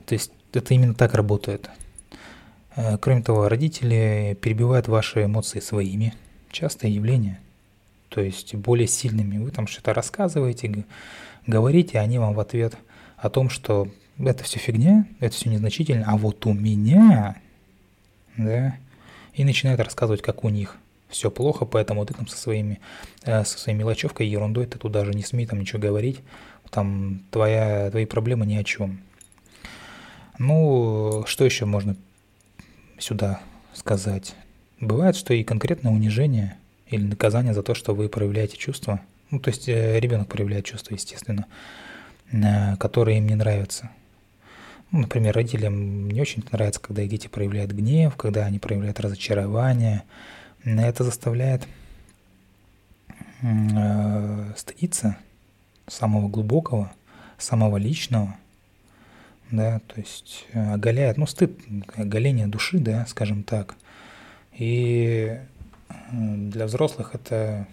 То 0.05 0.13
есть 0.13 0.31
это 0.53 0.73
именно 0.73 0.93
так 0.93 1.13
работает. 1.13 1.69
Э, 2.75 2.97
кроме 2.97 3.21
того, 3.21 3.49
родители 3.49 4.37
перебивают 4.41 4.87
ваши 4.87 5.25
эмоции 5.25 5.59
своими. 5.59 6.13
Частое 6.51 6.91
явление. 6.91 7.39
То 8.09 8.21
есть 8.21 8.55
более 8.55 8.87
сильными. 8.87 9.39
Вы 9.39 9.51
там 9.51 9.67
что-то 9.67 9.93
рассказываете, 9.93 10.85
говорите, 11.47 11.99
они 11.99 12.19
вам 12.19 12.33
в 12.33 12.39
ответ 12.39 12.77
о 13.17 13.29
том, 13.29 13.49
что 13.49 13.87
это 14.19 14.43
все 14.43 14.59
фигня, 14.59 15.07
это 15.19 15.35
все 15.35 15.49
незначительно, 15.49 16.05
а 16.07 16.17
вот 16.17 16.45
у 16.45 16.53
меня, 16.53 17.37
да, 18.37 18.75
и 19.33 19.43
начинают 19.43 19.79
рассказывать, 19.81 20.21
как 20.21 20.43
у 20.43 20.49
них 20.49 20.77
все 21.09 21.29
плохо, 21.29 21.65
поэтому 21.65 22.05
ты 22.05 22.13
там 22.13 22.27
со 22.27 22.37
своими, 22.37 22.79
э, 23.23 23.43
со 23.43 23.57
своей 23.57 23.77
мелочевкой, 23.77 24.27
ерундой, 24.27 24.65
ты 24.65 24.77
туда 24.77 25.05
же 25.05 25.11
не 25.11 25.23
смей 25.23 25.45
там 25.45 25.59
ничего 25.59 25.79
говорить, 25.79 26.19
там 26.69 27.21
твоя, 27.31 27.91
твои 27.91 28.05
проблемы 28.05 28.45
ни 28.45 28.55
о 28.55 28.63
чем. 28.63 28.99
Ну, 30.39 31.23
что 31.27 31.45
еще 31.45 31.65
можно 31.65 31.95
сюда 32.97 33.39
сказать? 33.73 34.35
Бывает, 34.79 35.15
что 35.15 35.33
и 35.33 35.43
конкретное 35.43 35.91
унижение 35.91 36.57
или 36.87 37.03
наказание 37.03 37.53
за 37.53 37.61
то, 37.63 37.75
что 37.75 37.93
вы 37.93 38.09
проявляете 38.09 38.57
чувства– 38.57 39.01
ну, 39.33 39.39
то 39.39 39.49
есть 39.49 39.67
э, 39.67 39.99
ребенок 39.99 40.27
проявляет 40.27 40.65
чувства, 40.65 40.93
естественно, 40.93 41.47
э, 42.31 42.75
которые 42.77 43.17
им 43.17 43.25
не 43.25 43.33
нравятся. 43.33 43.89
Ну, 44.93 44.99
например, 44.99 45.33
родителям 45.33 46.07
не 46.07 46.21
очень 46.21 46.45
нравится, 46.51 46.79
когда 46.79 47.01
их 47.01 47.09
дети 47.09 47.27
проявляют 47.27 47.71
гнев, 47.71 48.15
когда 48.15 48.45
они 48.45 48.59
проявляют 48.59 48.99
разочарование. 48.99 50.03
Это 50.63 51.03
заставляет 51.03 51.67
э, 53.41 54.53
стыдиться 54.55 55.17
самого 55.87 56.27
глубокого, 56.27 56.93
самого 57.39 57.77
личного, 57.77 58.37
да, 59.49 59.79
то 59.87 59.99
есть 59.99 60.45
оголяет, 60.53 61.17
ну, 61.17 61.25
стыд, 61.25 61.59
оголение 61.95 62.45
души, 62.45 62.77
да, 62.77 63.07
скажем 63.07 63.41
так. 63.41 63.75
И 64.55 65.39
для 66.11 66.67
взрослых 66.67 67.15
это 67.15 67.65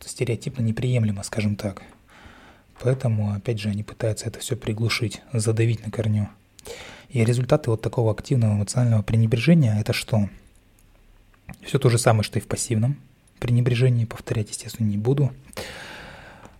стереотипно 0.00 0.62
неприемлемо, 0.62 1.22
скажем 1.22 1.54
так. 1.54 1.82
Поэтому, 2.80 3.34
опять 3.34 3.60
же, 3.60 3.68
они 3.68 3.84
пытаются 3.84 4.26
это 4.26 4.40
все 4.40 4.56
приглушить, 4.56 5.22
задавить 5.32 5.86
на 5.86 5.92
корню. 5.92 6.28
И 7.08 7.24
результаты 7.24 7.70
вот 7.70 7.80
такого 7.80 8.12
активного 8.12 8.54
эмоционального 8.54 9.02
пренебрежения– 9.02 9.78
это 9.80 9.92
что? 9.92 10.28
Все 11.62 11.78
то 11.78 11.88
же 11.88 11.98
самое, 11.98 12.22
что 12.22 12.38
и 12.38 12.42
в 12.42 12.46
пассивном 12.46 12.98
пренебрежении, 13.38 14.06
повторять, 14.06 14.50
естественно, 14.50 14.86
не 14.86 14.96
буду. 14.96 15.32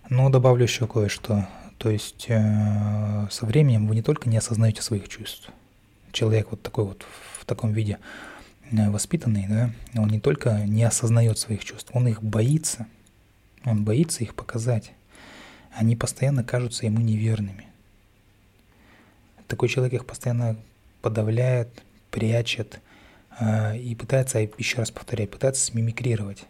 Но 0.09 0.29
добавлю 0.29 0.63
еще 0.63 0.87
кое-что. 0.87 1.47
То 1.77 1.89
есть 1.89 2.25
э, 2.29 3.27
со 3.29 3.45
временем 3.45 3.87
вы 3.87 3.95
не 3.95 4.01
только 4.01 4.29
не 4.29 4.37
осознаете 4.37 4.81
своих 4.81 5.09
чувств. 5.09 5.49
Человек 6.11 6.47
вот 6.51 6.61
такой 6.61 6.85
вот 6.85 7.05
в 7.39 7.45
таком 7.45 7.73
виде 7.73 7.97
э, 8.71 8.89
воспитанный, 8.89 9.47
да, 9.49 9.71
он 9.95 10.07
не 10.09 10.19
только 10.19 10.63
не 10.65 10.83
осознает 10.83 11.37
своих 11.37 11.63
чувств, 11.65 11.89
он 11.93 12.07
их 12.07 12.23
боится– 12.23 12.87
он 13.67 13.83
боится 13.83 14.23
их 14.23 14.33
показать. 14.33 14.93
Они 15.73 15.95
постоянно 15.95 16.43
кажутся 16.43 16.85
ему 16.85 16.99
неверными. 16.99 17.66
Такой 19.47 19.69
человек 19.69 19.93
их 19.93 20.05
постоянно 20.05 20.57
подавляет, 21.01 21.69
прячет 22.11 22.79
э, 23.39 23.77
и 23.77 23.95
пытается, 23.95 24.39
еще 24.39 24.77
раз 24.79 24.91
повторяю, 24.91 25.29
пытается 25.29 25.65
смимикрировать. 25.65 26.45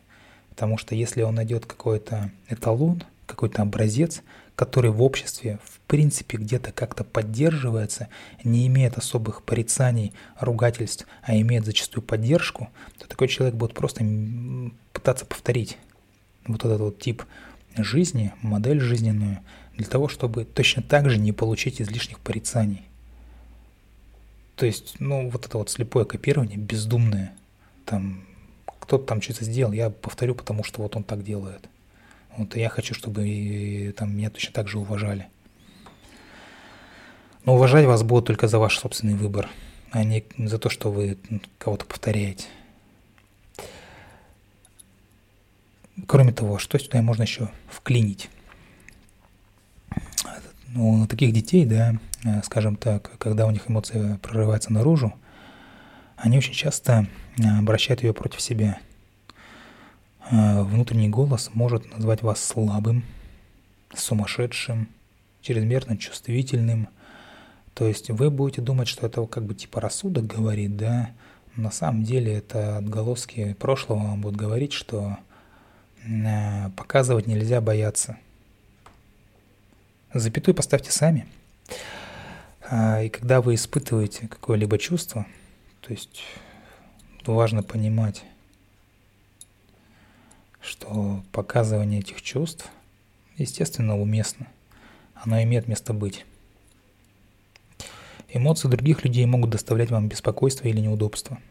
Потому 0.49 0.77
что 0.77 0.95
если 0.95 1.21
он 1.21 1.35
найдет 1.35 1.65
какой-то 1.65 2.31
эталон, 2.49 3.03
какой-то 3.25 3.61
образец, 3.61 4.23
который 4.55 4.89
в 4.89 5.03
обществе 5.03 5.59
в 5.63 5.79
принципе 5.81 6.37
где-то 6.37 6.71
как-то 6.71 7.03
поддерживается, 7.03 8.07
не 8.43 8.65
имеет 8.65 8.97
особых 8.97 9.43
порицаний, 9.43 10.13
ругательств, 10.39 11.05
а 11.21 11.35
имеет 11.37 11.65
зачастую 11.65 12.03
поддержку, 12.03 12.69
то 12.97 13.07
такой 13.07 13.27
человек 13.27 13.55
будет 13.55 13.75
просто 13.75 14.03
пытаться 14.93 15.25
повторить 15.25 15.77
вот 16.47 16.65
этот 16.65 16.79
вот 16.79 16.99
тип 16.99 17.23
жизни, 17.75 18.33
модель 18.41 18.79
жизненную, 18.79 19.39
для 19.77 19.85
того, 19.85 20.07
чтобы 20.07 20.43
точно 20.43 20.81
так 20.81 21.09
же 21.09 21.17
не 21.17 21.31
получить 21.31 21.81
излишних 21.81 22.19
порицаний. 22.19 22.81
То 24.55 24.65
есть, 24.65 24.95
ну, 24.99 25.29
вот 25.29 25.45
это 25.45 25.59
вот 25.59 25.69
слепое 25.69 26.03
копирование, 26.03 26.57
бездумное, 26.57 27.33
там, 27.85 28.25
кто-то 28.65 29.05
там 29.05 29.21
что-то 29.21 29.45
сделал, 29.45 29.71
я 29.71 29.91
повторю, 29.91 30.33
потому 30.33 30.63
что 30.63 30.81
вот 30.81 30.95
он 30.95 31.03
так 31.03 31.23
делает. 31.23 31.69
Вот 32.35 32.55
и 32.55 32.59
я 32.59 32.69
хочу, 32.69 32.95
чтобы 32.95 33.27
и, 33.27 33.91
там 33.91 34.17
меня 34.17 34.31
точно 34.31 34.53
так 34.53 34.67
же 34.67 34.79
уважали. 34.79 35.27
Но 37.45 37.55
уважать 37.55 37.85
вас 37.85 38.01
будут 38.01 38.25
только 38.25 38.47
за 38.47 38.57
ваш 38.57 38.79
собственный 38.79 39.15
выбор, 39.15 39.47
а 39.91 40.03
не 40.03 40.25
за 40.37 40.57
то, 40.57 40.69
что 40.69 40.91
вы 40.91 41.17
кого-то 41.59 41.85
повторяете. 41.85 42.45
Кроме 46.07 46.33
того, 46.33 46.57
что 46.57 46.79
сюда 46.79 47.01
можно 47.01 47.23
еще 47.23 47.49
вклинить? 47.69 48.29
У 50.79 51.07
таких 51.07 51.33
детей, 51.33 51.65
да, 51.65 51.95
э, 52.23 52.43
скажем 52.43 52.75
так, 52.75 53.17
когда 53.17 53.47
у 53.47 53.51
них 53.51 53.67
эмоция 53.67 54.17
прорывается 54.17 54.71
наружу, 54.71 55.11
они 56.17 56.37
очень 56.37 56.53
часто 56.53 57.07
э, 57.39 57.43
обращают 57.57 58.03
ее 58.03 58.13
против 58.13 58.41
себя. 58.41 58.77
Э, 60.29 60.61
внутренний 60.61 61.09
голос 61.09 61.49
может 61.55 61.91
назвать 61.91 62.21
вас 62.21 62.43
слабым, 62.43 63.03
сумасшедшим, 63.95 64.87
чрезмерно 65.41 65.97
чувствительным. 65.97 66.89
То 67.73 67.87
есть 67.87 68.11
вы 68.11 68.29
будете 68.29 68.61
думать, 68.61 68.87
что 68.87 69.07
это 69.07 69.25
как 69.25 69.45
бы 69.45 69.55
типа 69.55 69.81
рассудок 69.81 70.27
говорит, 70.27 70.77
да, 70.77 71.09
на 71.55 71.71
самом 71.71 72.03
деле 72.03 72.35
это 72.35 72.77
отголоски 72.77 73.55
прошлого 73.55 73.99
вам 73.99 74.21
будут 74.21 74.37
говорить, 74.37 74.73
что 74.73 75.17
показывать 76.75 77.25
нельзя 77.25 77.61
бояться. 77.61 78.17
Запятую 80.13 80.55
поставьте 80.55 80.91
сами. 80.91 81.27
А, 82.61 83.01
и 83.03 83.09
когда 83.09 83.41
вы 83.41 83.55
испытываете 83.55 84.27
какое-либо 84.27 84.77
чувство, 84.77 85.25
то 85.81 85.91
есть 85.91 86.23
важно 87.25 87.61
понимать, 87.61 88.23
что 90.61 91.23
показывание 91.33 91.99
этих 91.99 92.21
чувств, 92.21 92.69
естественно, 93.37 93.99
уместно. 93.99 94.47
Оно 95.13 95.41
имеет 95.43 95.67
место 95.67 95.93
быть. 95.93 96.25
Эмоции 98.29 98.69
других 98.69 99.03
людей 99.03 99.25
могут 99.25 99.49
доставлять 99.49 99.91
вам 99.91 100.07
беспокойство 100.07 100.67
или 100.67 100.79
неудобство– 100.79 101.37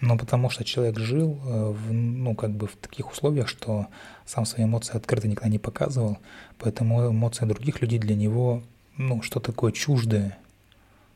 ну, 0.00 0.18
потому 0.18 0.50
что 0.50 0.64
человек 0.64 0.98
жил, 0.98 1.40
э, 1.44 1.70
в, 1.70 1.92
ну, 1.92 2.34
как 2.34 2.50
бы 2.50 2.66
в 2.66 2.76
таких 2.76 3.10
условиях, 3.10 3.48
что 3.48 3.86
сам 4.26 4.44
свои 4.44 4.66
эмоции 4.66 4.96
открыто 4.96 5.26
никогда 5.26 5.48
не 5.48 5.58
показывал, 5.58 6.18
поэтому 6.58 7.10
эмоции 7.10 7.46
других 7.46 7.80
людей 7.80 7.98
для 7.98 8.14
него, 8.14 8.62
ну, 8.96 9.22
что 9.22 9.40
такое 9.40 9.72
чуждое, 9.72 10.38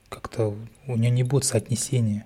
как-то 0.09 0.55
у 0.87 0.97
него 0.97 1.13
не 1.13 1.23
будет 1.23 1.45
соотнесения, 1.45 2.25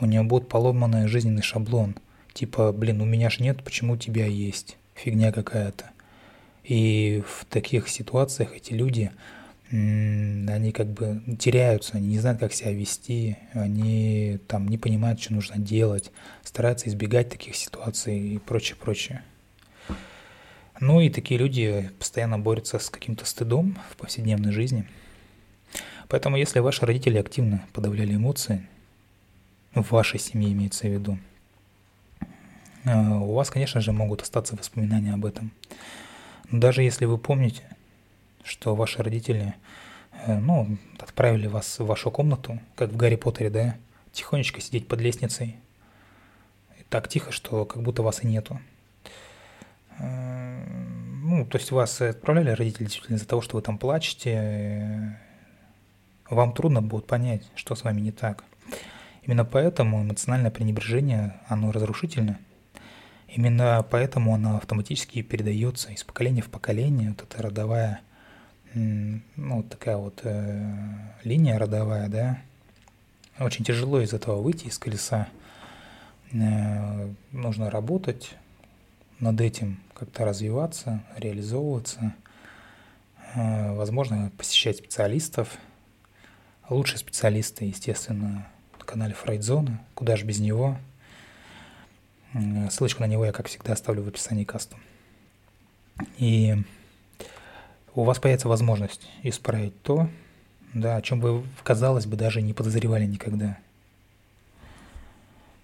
у 0.00 0.06
него 0.06 0.24
будет 0.24 0.48
поломанный 0.48 1.06
жизненный 1.06 1.42
шаблон, 1.42 1.94
типа, 2.32 2.72
блин, 2.72 3.00
у 3.00 3.04
меня 3.04 3.30
ж 3.30 3.38
нет, 3.38 3.62
почему 3.62 3.94
у 3.94 3.96
тебя 3.96 4.26
есть, 4.26 4.76
фигня 4.94 5.32
какая-то. 5.32 5.90
И 6.64 7.22
в 7.28 7.44
таких 7.44 7.88
ситуациях 7.88 8.56
эти 8.56 8.72
люди, 8.72 9.12
они 9.70 10.72
как 10.72 10.86
бы 10.86 11.20
теряются, 11.38 11.96
они 11.96 12.08
не 12.08 12.18
знают, 12.18 12.38
как 12.38 12.52
себя 12.52 12.72
вести, 12.72 13.36
они 13.52 14.38
там 14.46 14.68
не 14.68 14.78
понимают, 14.78 15.20
что 15.20 15.34
нужно 15.34 15.58
делать, 15.58 16.12
стараются 16.44 16.88
избегать 16.88 17.30
таких 17.30 17.56
ситуаций 17.56 18.18
и 18.18 18.38
прочее, 18.38 18.76
прочее. 18.76 19.22
Ну 20.78 21.00
и 21.00 21.08
такие 21.08 21.40
люди 21.40 21.90
постоянно 21.98 22.38
борются 22.38 22.78
с 22.78 22.90
каким-то 22.90 23.24
стыдом 23.24 23.78
в 23.90 23.96
повседневной 23.96 24.52
жизни. 24.52 24.86
Поэтому 26.08 26.36
если 26.36 26.60
ваши 26.60 26.86
родители 26.86 27.18
активно 27.18 27.64
подавляли 27.72 28.14
эмоции, 28.14 28.66
в 29.74 29.90
вашей 29.90 30.20
семье 30.20 30.52
имеется 30.52 30.86
в 30.86 30.92
виду, 30.92 31.18
э, 32.84 32.94
у 32.94 33.32
вас, 33.32 33.50
конечно 33.50 33.80
же, 33.80 33.92
могут 33.92 34.22
остаться 34.22 34.54
воспоминания 34.54 35.12
об 35.12 35.24
этом. 35.24 35.50
Но 36.50 36.60
даже 36.60 36.82
если 36.82 37.06
вы 37.06 37.18
помните, 37.18 37.62
что 38.46 38.74
ваши 38.74 39.02
родители, 39.02 39.54
э, 40.26 40.38
ну, 40.38 40.78
отправили 40.98 41.46
вас 41.48 41.78
в 41.78 41.86
вашу 41.86 42.10
комнату, 42.10 42.60
как 42.76 42.90
в 42.90 42.96
Гарри 42.96 43.16
Поттере, 43.16 43.50
да, 43.50 43.76
тихонечко 44.12 44.60
сидеть 44.60 44.88
под 44.88 45.00
лестницей. 45.00 45.56
И 46.78 46.82
так 46.88 47.08
тихо, 47.08 47.32
что 47.32 47.64
как 47.64 47.82
будто 47.82 48.02
вас 48.02 48.22
и 48.22 48.26
нету. 48.26 48.60
Э, 49.98 50.64
ну, 51.22 51.44
то 51.44 51.58
есть 51.58 51.72
вас 51.72 52.00
отправляли 52.00 52.50
родители 52.50 52.84
действительно 52.84 53.16
из-за 53.16 53.26
того, 53.26 53.42
что 53.42 53.56
вы 53.56 53.62
там 53.62 53.78
плачете, 53.78 55.18
вам 56.30 56.52
трудно 56.52 56.82
будет 56.82 57.06
понять, 57.06 57.42
что 57.54 57.74
с 57.74 57.84
вами 57.84 58.00
не 58.00 58.12
так. 58.12 58.44
Именно 59.22 59.44
поэтому 59.44 60.02
эмоциональное 60.02 60.52
пренебрежение, 60.52 61.40
оно 61.48 61.72
разрушительно. 61.72 62.38
Именно 63.28 63.84
поэтому 63.90 64.34
оно 64.34 64.56
автоматически 64.56 65.20
передается 65.22 65.90
из 65.90 66.04
поколения 66.04 66.42
в 66.42 66.48
поколение, 66.48 67.10
вот 67.10 67.22
эта 67.22 67.42
родовая 67.42 68.00
ну, 68.74 69.62
такая 69.62 69.96
вот 69.96 70.20
э, 70.24 70.74
линия 71.24 71.58
родовая, 71.58 72.08
да, 72.08 72.38
очень 73.38 73.64
тяжело 73.64 74.00
из 74.00 74.12
этого 74.12 74.40
выйти, 74.40 74.66
из 74.66 74.78
колеса. 74.78 75.28
Э, 76.32 77.10
нужно 77.32 77.70
работать 77.70 78.34
над 79.20 79.40
этим, 79.40 79.78
как-то 79.94 80.24
развиваться, 80.24 81.02
реализовываться. 81.16 82.14
Э, 83.34 83.74
возможно, 83.74 84.30
посещать 84.38 84.78
специалистов. 84.78 85.58
Лучшие 86.68 86.98
специалисты, 86.98 87.66
естественно, 87.66 88.48
на 88.78 88.84
канале 88.84 89.14
Фрейдзона. 89.14 89.80
Куда 89.94 90.16
же 90.16 90.24
без 90.24 90.38
него? 90.38 90.78
Э, 92.32 92.70
ссылочку 92.70 93.02
на 93.02 93.06
него 93.06 93.24
я, 93.24 93.32
как 93.32 93.48
всегда, 93.48 93.74
оставлю 93.74 94.02
в 94.02 94.08
описании 94.08 94.44
каста. 94.44 94.76
И 96.18 96.56
у 97.96 98.04
вас 98.04 98.18
появится 98.18 98.48
возможность 98.48 99.08
исправить 99.22 99.82
то, 99.82 100.08
да, 100.74 100.96
о 100.96 101.02
чем 101.02 101.18
вы, 101.18 101.42
казалось 101.64 102.04
бы, 102.06 102.16
даже 102.16 102.42
не 102.42 102.52
подозревали 102.52 103.06
никогда. 103.06 103.56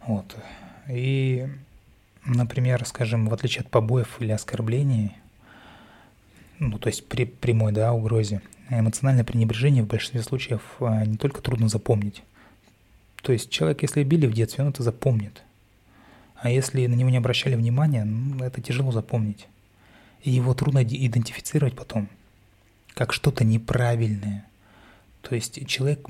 Вот. 0.07 0.35
И, 0.89 1.47
например, 2.25 2.85
скажем, 2.87 3.29
в 3.29 3.35
отличие 3.35 3.61
от 3.61 3.69
побоев 3.69 4.21
или 4.21 4.33
оскорблений, 4.33 5.13
ну, 6.59 6.79
то 6.79 6.89
есть 6.89 7.07
при 7.07 7.27
прямой, 7.27 7.73
да, 7.73 7.93
угрозе, 7.93 8.41
эмоциональное 8.71 9.25
пренебрежение 9.25 9.83
в 9.83 9.89
большинстве 9.89 10.23
случаев 10.23 10.63
а, 10.81 11.05
не 11.05 11.19
только 11.19 11.43
трудно 11.43 11.69
запомнить. 11.69 12.23
То 13.21 13.33
есть 13.33 13.51
человек, 13.51 13.83
если 13.83 14.03
били 14.05 14.27
в 14.27 14.33
детстве, 14.33 14.65
он 14.65 14.71
это 14.71 14.83
запомнит. 14.83 15.43
А 16.37 16.49
если 16.49 16.87
на 16.87 16.95
него 16.95 17.11
не 17.11 17.19
обращали 17.19 17.57
внимания, 17.57 18.05
ну, 18.05 18.43
это 18.43 18.63
тяжело 18.63 18.91
запомнить. 18.91 19.47
И 20.23 20.31
его 20.31 20.55
трудно 20.55 20.83
идентифицировать 20.83 21.77
потом– 21.77 22.09
как 22.95 23.13
что-то 23.13 23.45
неправильное. 23.45 24.47
То 25.23 25.35
есть 25.35 25.67
человек 25.67 26.09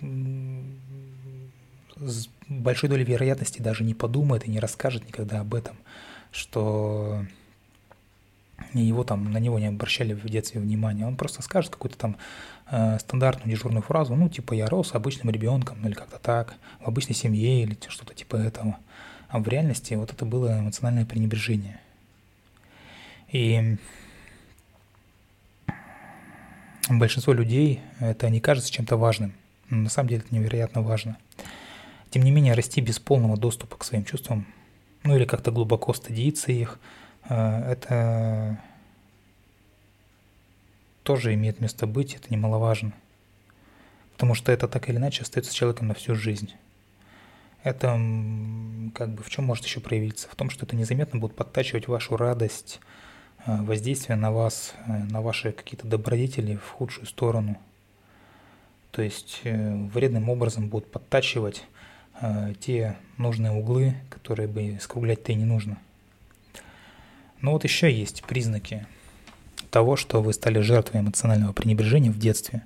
с 1.96 2.28
большой 2.48 2.88
долей 2.88 3.04
вероятности 3.04 3.60
даже 3.60 3.84
не 3.84 3.94
подумает 3.94 4.46
и 4.46 4.50
не 4.50 4.58
расскажет 4.58 5.06
никогда 5.06 5.40
об 5.40 5.54
этом, 5.54 5.76
что 6.32 7.24
его 8.72 9.04
там 9.04 9.32
на 9.32 9.38
него 9.38 9.58
не 9.58 9.66
обращали 9.66 10.14
в 10.14 10.24
детстве 10.28 10.60
внимания. 10.60 11.06
Он 11.06 11.16
просто 11.16 11.42
скажет 11.42 11.72
какую-то 11.72 11.98
там 11.98 12.16
э, 12.70 12.98
стандартную 12.98 13.54
дежурную 13.54 13.82
фразу, 13.82 14.14
ну 14.14 14.28
типа 14.28 14.54
я 14.54 14.66
рос 14.66 14.94
обычным 14.94 15.30
ребенком, 15.30 15.78
ну 15.80 15.88
или 15.88 15.94
как-то 15.94 16.18
так, 16.18 16.54
в 16.80 16.88
обычной 16.88 17.14
семье 17.14 17.62
или 17.62 17.76
что-то 17.88 18.14
типа 18.14 18.36
этого. 18.36 18.78
А 19.28 19.38
в 19.38 19.48
реальности 19.48 19.94
вот 19.94 20.12
это 20.12 20.24
было 20.24 20.58
эмоциональное 20.58 21.06
пренебрежение. 21.06 21.80
И 23.30 23.78
большинство 26.88 27.32
людей 27.32 27.80
это 28.00 28.28
не 28.28 28.40
кажется 28.40 28.70
чем-то 28.70 28.96
важным. 28.96 29.34
Но 29.70 29.78
на 29.78 29.88
самом 29.88 30.08
деле 30.08 30.22
это 30.24 30.34
невероятно 30.34 30.82
важно. 30.82 31.16
Тем 32.10 32.22
не 32.24 32.30
менее, 32.30 32.54
расти 32.54 32.80
без 32.80 32.98
полного 32.98 33.36
доступа 33.36 33.76
к 33.76 33.84
своим 33.84 34.04
чувствам, 34.04 34.46
ну 35.02 35.16
или 35.16 35.24
как-то 35.24 35.50
глубоко 35.50 35.94
стыдиться 35.94 36.52
их, 36.52 36.78
э, 37.28 37.72
это 37.72 38.60
тоже 41.02 41.34
имеет 41.34 41.60
место 41.60 41.86
быть, 41.86 42.14
это 42.14 42.32
немаловажно. 42.32 42.92
Потому 44.12 44.34
что 44.34 44.52
это 44.52 44.68
так 44.68 44.88
или 44.88 44.96
иначе 44.96 45.22
остается 45.22 45.54
человеком 45.54 45.88
на 45.88 45.94
всю 45.94 46.14
жизнь. 46.14 46.52
Это 47.62 47.92
как 48.94 49.14
бы 49.14 49.22
в 49.22 49.30
чем 49.30 49.44
может 49.44 49.64
еще 49.64 49.80
проявиться? 49.80 50.28
В 50.28 50.34
том, 50.34 50.50
что 50.50 50.66
это 50.66 50.76
незаметно 50.76 51.18
будет 51.18 51.34
подтачивать 51.34 51.88
вашу 51.88 52.16
радость, 52.16 52.80
воздействие 53.46 54.16
на 54.16 54.30
вас, 54.30 54.74
э, 54.86 54.92
на 55.10 55.20
ваши 55.20 55.52
какие-то 55.52 55.86
добродетели 55.86 56.56
в 56.56 56.68
худшую 56.68 57.06
сторону. 57.06 57.58
То 58.90 59.02
есть 59.02 59.40
э, 59.44 59.74
вредным 59.92 60.28
образом 60.28 60.68
будут 60.68 60.90
подтачивать 60.90 61.64
те 62.60 62.94
нужные 63.16 63.50
углы, 63.50 63.96
которые 64.10 64.46
бы 64.46 64.78
скруглять-то 64.80 65.32
и 65.32 65.34
не 65.34 65.46
нужно. 65.46 65.78
Но 67.40 67.52
вот 67.52 67.64
еще 67.64 67.90
есть 67.92 68.22
признаки 68.22 68.86
того, 69.70 69.96
что 69.96 70.22
вы 70.22 70.32
стали 70.32 70.60
жертвой 70.60 71.00
эмоционального 71.00 71.52
пренебрежения 71.52 72.12
в 72.12 72.18
детстве. 72.18 72.62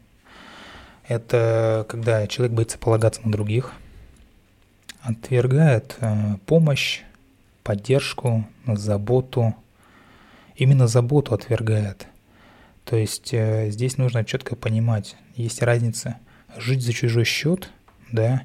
Это 1.09 1.87
когда 1.89 2.27
человек 2.27 2.55
боится 2.55 2.77
полагаться 2.77 3.23
на 3.25 3.33
других, 3.33 3.73
отвергает 5.01 5.97
помощь 6.45 7.03
поддержку, 7.63 8.45
заботу. 8.67 9.55
Именно 10.57 10.87
заботу 10.87 11.35
отвергает. 11.35 12.07
То 12.85 12.97
есть 12.97 13.35
э, 13.35 13.71
здесь 13.71 13.99
нужно 13.99 14.25
четко 14.25 14.57
понимать, 14.57 15.17
есть 15.35 15.63
разница 15.63 16.19
жить 16.57 16.83
за 16.83 16.93
чужой 16.93 17.25
счет, 17.25 17.71
да, 18.11 18.43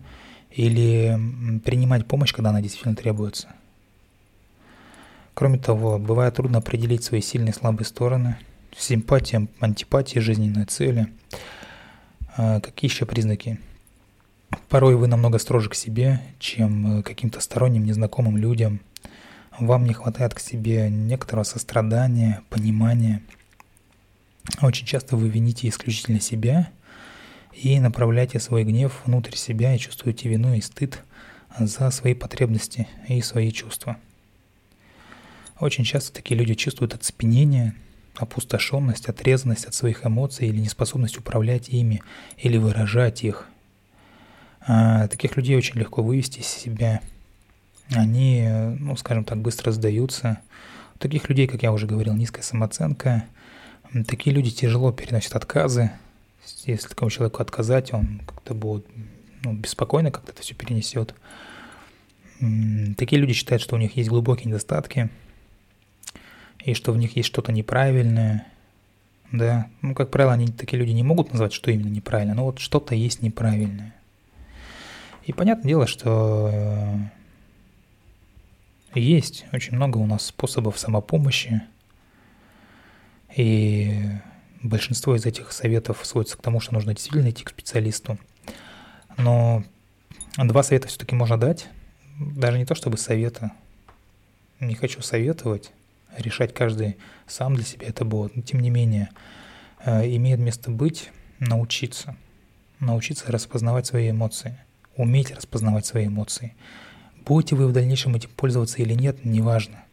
или 0.49 1.17
принимать 1.63 2.05
помощь, 2.07 2.33
когда 2.33 2.49
она 2.49 2.61
действительно 2.61 2.95
требуется. 2.95 3.49
Кроме 5.33 5.57
того, 5.57 5.97
бывает 5.97 6.35
трудно 6.35 6.57
определить 6.57 7.03
свои 7.03 7.21
сильные 7.21 7.51
и 7.51 7.55
слабые 7.55 7.85
стороны, 7.85 8.37
симпатия, 8.75 9.47
антипатия, 9.59 10.21
жизненные 10.21 10.65
цели. 10.65 11.07
А, 12.35 12.59
какие 12.59 12.89
еще 12.89 13.05
признаки? 13.05 13.59
Порой 14.67 14.95
вы 14.95 15.07
намного 15.07 15.39
строже 15.39 15.69
к 15.69 15.75
себе, 15.75 16.21
чем 16.39 16.99
э, 16.99 17.03
каким-то 17.03 17.39
сторонним, 17.39 17.85
незнакомым 17.85 18.35
людям. 18.35 18.81
Вам 19.59 19.85
не 19.85 19.93
хватает 19.93 20.33
к 20.33 20.39
себе 20.39 20.89
некоторого 20.89 21.43
сострадания, 21.43 22.41
понимания. 22.49 23.21
Очень 24.61 24.85
часто 24.85 25.15
вы 25.15 25.29
вините 25.29 25.67
исключительно 25.67 26.19
себя 26.19 26.71
и 27.53 27.79
направляете 27.79 28.39
свой 28.39 28.63
гнев 28.63 29.01
внутрь 29.05 29.35
себя 29.35 29.75
и 29.75 29.79
чувствуете 29.79 30.29
вину 30.29 30.53
и 30.53 30.61
стыд 30.61 31.03
за 31.59 31.91
свои 31.91 32.13
потребности 32.13 32.87
и 33.07 33.21
свои 33.21 33.51
чувства. 33.51 33.97
Очень 35.59 35.83
часто 35.83 36.13
такие 36.13 36.39
люди 36.39 36.55
чувствуют 36.55 36.95
оцепенение, 36.95 37.75
опустошенность, 38.15 39.07
отрезанность 39.07 39.65
от 39.65 39.75
своих 39.75 40.05
эмоций 40.05 40.47
или 40.47 40.59
неспособность 40.59 41.17
управлять 41.17 41.69
ими 41.69 42.01
или 42.37 42.57
выражать 42.57 43.23
их. 43.23 43.47
А 44.61 45.07
таких 45.07 45.37
людей 45.37 45.55
очень 45.55 45.79
легко 45.79 46.01
вывести 46.01 46.39
из 46.39 46.47
себя. 46.47 47.01
Они, 47.91 48.47
ну, 48.79 48.95
скажем 48.95 49.25
так, 49.25 49.39
быстро 49.39 49.71
сдаются. 49.71 50.39
У 50.95 50.99
таких 50.99 51.27
людей, 51.29 51.47
как 51.47 51.63
я 51.63 51.71
уже 51.71 51.87
говорил, 51.87 52.13
низкая 52.13 52.43
самооценка. 52.43 53.25
Такие 54.07 54.33
люди 54.33 54.51
тяжело 54.51 54.91
переносят 54.91 55.35
отказы. 55.35 55.91
Если 56.65 56.87
такому 56.87 57.11
человеку 57.11 57.41
отказать, 57.41 57.93
он 57.93 58.21
как-то 58.25 58.53
будет 58.53 58.85
ну, 59.43 59.53
беспокойно 59.53 60.11
как-то 60.11 60.31
это 60.31 60.41
все 60.41 60.53
перенесет. 60.53 61.15
Такие 62.97 63.21
люди 63.21 63.33
считают, 63.33 63.61
что 63.61 63.75
у 63.75 63.79
них 63.79 63.95
есть 63.95 64.09
глубокие 64.09 64.47
недостатки, 64.47 65.09
и 66.63 66.73
что 66.73 66.91
в 66.91 66.97
них 66.97 67.15
есть 67.15 67.27
что-то 67.27 67.51
неправильное, 67.51 68.47
да. 69.31 69.67
Ну, 69.81 69.93
как 69.93 70.09
правило, 70.09 70.33
они, 70.33 70.47
такие 70.47 70.79
люди 70.79 70.91
не 70.91 71.03
могут 71.03 71.31
назвать, 71.31 71.53
что 71.53 71.71
именно 71.71 71.89
неправильно, 71.89 72.33
но 72.33 72.45
вот 72.45 72.59
что-то 72.59 72.95
есть 72.95 73.21
неправильное. 73.21 73.93
И 75.25 75.33
понятное 75.33 75.69
дело, 75.69 75.87
что 75.87 76.49
э, 76.51 76.95
есть 78.99 79.45
очень 79.51 79.75
много 79.75 79.97
у 79.97 80.05
нас 80.05 80.25
способов 80.25 80.77
самопомощи, 80.77 81.61
и 83.35 84.09
большинство 84.61 85.15
из 85.15 85.25
этих 85.25 85.51
советов 85.51 85.99
сводится 86.03 86.37
к 86.37 86.41
тому, 86.41 86.59
что 86.59 86.73
нужно 86.73 86.93
действительно 86.93 87.29
идти 87.29 87.43
к 87.43 87.49
специалисту. 87.49 88.17
Но 89.17 89.63
два 90.37 90.63
совета 90.63 90.87
все-таки 90.87 91.15
можно 91.15 91.37
дать, 91.37 91.69
даже 92.19 92.57
не 92.57 92.65
то 92.65 92.75
чтобы 92.75 92.97
совета, 92.97 93.51
не 94.59 94.75
хочу 94.75 95.01
советовать, 95.01 95.71
решать 96.17 96.53
каждый 96.53 96.97
сам 97.27 97.55
для 97.55 97.63
себя 97.63 97.87
это 97.87 98.05
будет, 98.05 98.35
но 98.35 98.41
тем 98.41 98.59
не 98.59 98.69
менее 98.69 99.09
э, 99.83 100.05
имеет 100.15 100.39
место 100.39 100.69
быть 100.69 101.09
научиться, 101.39 102.15
научиться 102.79 103.31
распознавать 103.31 103.87
свои 103.87 104.11
эмоции– 104.11 104.59
уметь 104.95 105.31
распознавать 105.31 105.85
свои 105.85 106.07
эмоции. 106.07 106.55
Будете 107.25 107.55
вы 107.55 107.67
в 107.67 107.71
дальнейшем 107.71 108.15
этим 108.15 108.29
пользоваться 108.35 108.77
или 108.81 108.93
нет, 108.93 109.23
неважно. 109.23 109.83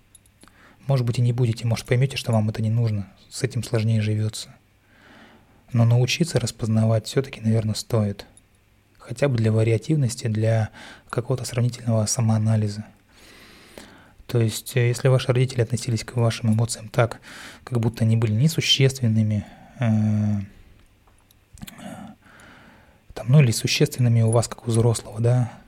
Может 0.86 1.04
быть 1.04 1.18
и 1.18 1.22
не 1.22 1.32
будете, 1.32 1.66
может 1.66 1.84
поймете, 1.84 2.16
что 2.16 2.32
вам 2.32 2.48
это 2.48 2.62
не 2.62 2.70
нужно, 2.70 3.08
с 3.28 3.42
этим 3.42 3.62
сложнее 3.62 4.00
живется. 4.00 4.54
Но 5.72 5.84
научиться 5.84 6.40
распознавать 6.40 7.06
все-таки, 7.06 7.40
наверное, 7.42 7.74
стоит. 7.74 8.26
Хотя 8.98 9.28
бы 9.28 9.36
для 9.36 9.52
вариативности, 9.52 10.26
для 10.26 10.70
какого-то 11.10 11.44
сравнительного 11.44 12.06
самоанализа. 12.06 12.86
То 14.26 14.38
есть, 14.38 14.76
э, 14.76 14.88
если 14.88 15.08
ваши 15.08 15.28
родители 15.28 15.62
относились 15.62 16.04
к 16.04 16.16
вашим 16.16 16.52
эмоциям 16.52 16.88
так, 16.88 17.20
как 17.64 17.80
будто 17.80 18.04
они 18.04 18.16
были 18.16 18.32
несущественными, 18.32 19.46
э, 19.80 20.40
там, 23.14 23.26
ну 23.28 23.40
или 23.40 23.50
существенными 23.50 24.20
у 24.20 24.30
вас, 24.30 24.48
как 24.48 24.68
у 24.68 24.70
взрослого, 24.70 25.20
да, 25.20 25.52
э, 25.52 25.67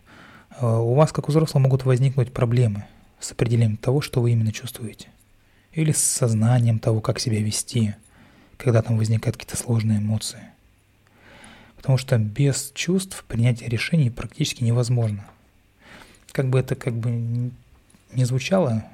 у 0.60 0.94
вас, 0.94 1.12
как 1.12 1.28
у 1.28 1.32
взрослого, 1.32 1.62
могут 1.62 1.84
возникнуть 1.84 2.32
проблемы 2.32 2.84
с 3.18 3.32
определением 3.32 3.76
того, 3.76 4.00
что 4.00 4.20
вы 4.20 4.32
именно 4.32 4.52
чувствуете. 4.52 5.08
Или 5.72 5.92
с 5.92 6.02
сознанием 6.02 6.78
того, 6.78 7.00
как 7.00 7.20
себя 7.20 7.40
вести, 7.40 7.94
когда 8.56 8.82
там 8.82 8.96
возникают 8.96 9.36
какие-то 9.36 9.56
сложные 9.56 9.98
эмоции. 9.98 10.40
Потому 11.76 11.96
что 11.96 12.18
без 12.18 12.72
чувств 12.74 13.24
принятие 13.26 13.68
решений 13.68 14.10
практически 14.10 14.64
невозможно. 14.64 15.24
Как 16.32 16.48
бы 16.50 16.58
это 16.58 16.74
как 16.74 16.94
бы 16.94 17.10
не 18.12 18.24
звучало, 18.24 18.84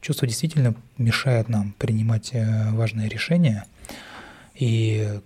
чувства 0.00 0.28
действительно 0.28 0.74
мешают 0.98 1.48
нам 1.48 1.72
принимать 1.78 2.30
э, 2.32 2.70
важные 2.70 3.08
решения. 3.08 3.64
И 4.54 5.20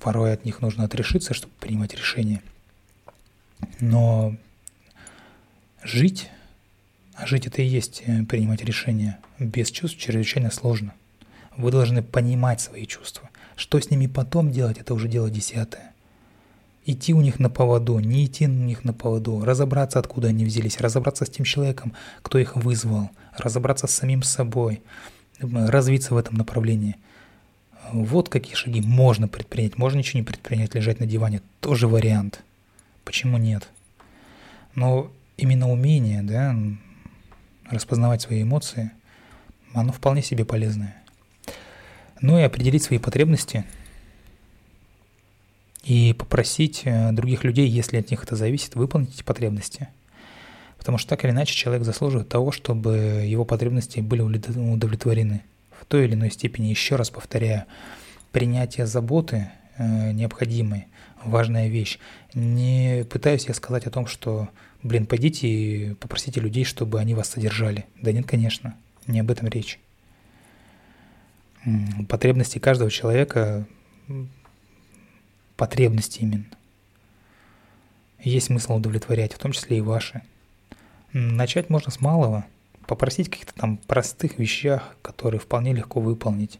порой 0.00 0.32
от 0.34 0.44
них 0.44 0.60
нужно 0.60 0.84
отрешиться, 0.84 1.32
чтобы 1.32 1.54
принимать 1.60 1.94
решения. 1.94 2.42
Но 3.80 4.36
жить, 5.82 6.30
а 7.14 7.26
жить 7.26 7.46
это 7.46 7.62
и 7.62 7.66
есть 7.66 8.02
э, 8.06 8.24
принимать 8.24 8.64
решения 8.64 9.18
без 9.38 9.70
чувств 9.70 9.98
чрезвычайно 9.98 10.50
сложно. 10.50 10.94
Вы 11.56 11.70
должны 11.70 12.02
понимать 12.02 12.60
свои 12.60 12.86
чувства. 12.86 13.28
Что 13.56 13.78
с 13.80 13.90
ними 13.90 14.06
потом 14.06 14.50
делать, 14.50 14.78
это 14.78 14.94
уже 14.94 15.08
дело 15.08 15.30
десятое. 15.30 15.92
Идти 16.86 17.12
у 17.12 17.20
них 17.20 17.38
на 17.38 17.50
поводу, 17.50 17.98
не 17.98 18.24
идти 18.24 18.46
у 18.46 18.50
них 18.50 18.84
на 18.84 18.92
поводу, 18.92 19.44
разобраться, 19.44 19.98
откуда 19.98 20.28
они 20.28 20.44
взялись, 20.44 20.80
разобраться 20.80 21.26
с 21.26 21.30
тем 21.30 21.44
человеком, 21.44 21.92
кто 22.22 22.38
их 22.38 22.56
вызвал, 22.56 23.10
разобраться 23.36 23.86
с 23.86 23.92
самим 23.92 24.22
собой, 24.22 24.82
развиться 25.40 26.14
в 26.14 26.16
этом 26.16 26.36
направлении– 26.36 26.96
вот 27.92 28.28
какие 28.28 28.54
шаги 28.54 28.80
можно 28.80 29.28
предпринять. 29.28 29.78
Можно 29.78 29.98
ничего 29.98 30.20
не 30.20 30.24
предпринять, 30.24 30.74
лежать 30.74 31.00
на 31.00 31.06
диване. 31.06 31.42
Тоже 31.60 31.88
вариант. 31.88 32.42
Почему 33.04 33.38
нет? 33.38 33.68
Но 34.74 35.10
именно 35.40 35.70
умение, 35.70 36.22
да, 36.22 36.54
распознавать 37.70 38.22
свои 38.22 38.42
эмоции, 38.42 38.90
оно 39.72 39.92
вполне 39.92 40.22
себе 40.22 40.44
полезное. 40.44 40.96
Ну 42.20 42.38
и 42.38 42.42
определить 42.42 42.82
свои 42.82 42.98
потребности 42.98 43.64
и 45.82 46.12
попросить 46.12 46.82
э, 46.84 47.12
других 47.12 47.44
людей, 47.44 47.66
если 47.66 47.96
от 47.96 48.10
них 48.10 48.22
это 48.22 48.36
зависит, 48.36 48.74
выполнить 48.74 49.14
эти 49.14 49.22
потребности. 49.22 49.88
Потому 50.76 50.98
что 50.98 51.08
так 51.10 51.24
или 51.24 51.30
иначе 51.30 51.54
человек 51.54 51.84
заслуживает 51.84 52.28
того, 52.28 52.52
чтобы 52.52 53.24
его 53.26 53.44
потребности 53.44 54.00
были 54.00 54.20
удовлетворены 54.22 55.42
в 55.78 55.86
той 55.86 56.04
или 56.04 56.14
иной 56.14 56.30
степени, 56.30 56.66
еще 56.66 56.96
раз 56.96 57.10
повторяю, 57.10 57.64
принятие 58.32 58.86
заботы 58.86 59.50
э, 59.78 60.12
необходимой, 60.12 60.86
важная 61.24 61.68
вещь. 61.68 61.98
Не 62.34 63.04
пытаюсь 63.10 63.46
я 63.46 63.54
сказать 63.54 63.86
о 63.86 63.90
том, 63.90 64.06
что, 64.06 64.48
блин, 64.82 65.06
пойдите 65.06 65.48
и 65.48 65.94
попросите 65.94 66.40
людей, 66.40 66.64
чтобы 66.64 67.00
они 67.00 67.14
вас 67.14 67.28
содержали. 67.28 67.86
Да 68.00 68.12
нет, 68.12 68.26
конечно, 68.26 68.76
не 69.06 69.20
об 69.20 69.30
этом 69.30 69.48
речь. 69.48 69.78
Потребности 72.08 72.58
каждого 72.58 72.90
человека, 72.90 73.66
потребности 75.56 76.20
именно, 76.20 76.46
есть 78.22 78.46
смысл 78.46 78.74
удовлетворять, 78.74 79.34
в 79.34 79.38
том 79.38 79.52
числе 79.52 79.78
и 79.78 79.82
ваши. 79.82 80.22
Начать 81.12 81.70
можно 81.70 81.90
с 81.90 82.00
малого– 82.00 82.46
попросить 82.90 83.30
каких-то 83.30 83.54
там 83.54 83.76
простых 83.76 84.40
вещах, 84.40 84.96
которые 85.00 85.40
вполне 85.40 85.72
легко 85.72 86.00
выполнить. 86.00 86.58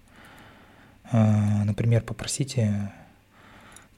А, 1.10 1.64
например, 1.64 2.02
попросите 2.02 2.92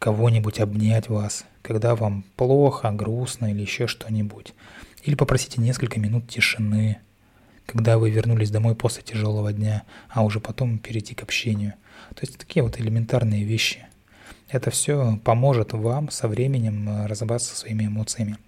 кого-нибудь 0.03 0.59
обнять 0.59 1.09
вас, 1.09 1.45
когда 1.63 1.95
вам 1.95 2.25
плохо, 2.35 2.91
грустно 2.91 3.53
или 3.53 3.61
еще 3.61 3.87
что-нибудь. 3.87 4.53
Или 5.05 5.15
попросите 5.15 5.61
несколько 5.61 6.01
минут 6.01 6.27
тишины, 6.27 6.99
когда 7.67 7.99
вы 7.99 8.11
вернулись 8.11 8.51
домой 8.51 8.75
после 8.75 9.05
тяжелого 9.05 9.53
дня, 9.53 9.85
а 10.09 10.25
уже 10.25 10.41
потом 10.41 10.81
перейти 10.81 11.15
к 11.15 11.23
общению. 11.23 11.75
То 12.17 12.23
есть 12.23 12.37
такие 12.37 12.65
вот 12.65 12.81
элементарные 12.81 13.45
вещи. 13.45 13.87
Это 14.49 14.73
все 14.73 15.21
поможет 15.23 15.73
вам 15.73 16.11
со 16.11 16.27
временем 16.27 16.89
э, 16.89 17.07
разобраться 17.07 17.51
со 17.51 17.61
своими 17.61 17.85
эмоциями. 17.87 18.39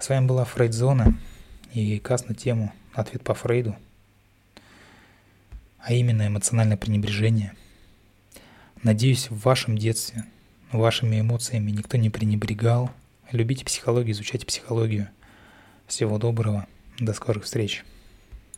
С 0.00 0.08
вами 0.08 0.26
была 0.26 0.44
Фрейдзона 0.44 1.16
и 1.72 2.00
каз 2.00 2.26
на 2.26 2.34
тему 2.34 2.72
ответ 2.94 3.22
по 3.22 3.34
Фрейду, 3.34 3.76
а 5.78 5.92
именно 5.92 6.26
эмоциональное 6.26 6.76
пренебрежение. 6.76 7.52
Надеюсь, 8.82 9.30
в 9.30 9.38
вашем 9.44 9.78
детстве 9.78 10.24
вашими 10.78 11.20
эмоциями 11.20 11.70
никто 11.70 11.96
не 11.96 12.10
пренебрегал. 12.10 12.90
Любите 13.32 13.64
психологию, 13.64 14.12
изучайте 14.12 14.46
психологию. 14.46 15.08
Всего 15.86 16.18
доброго. 16.18 16.66
До 16.98 17.12
скорых 17.12 17.44
встреч! 17.44 17.84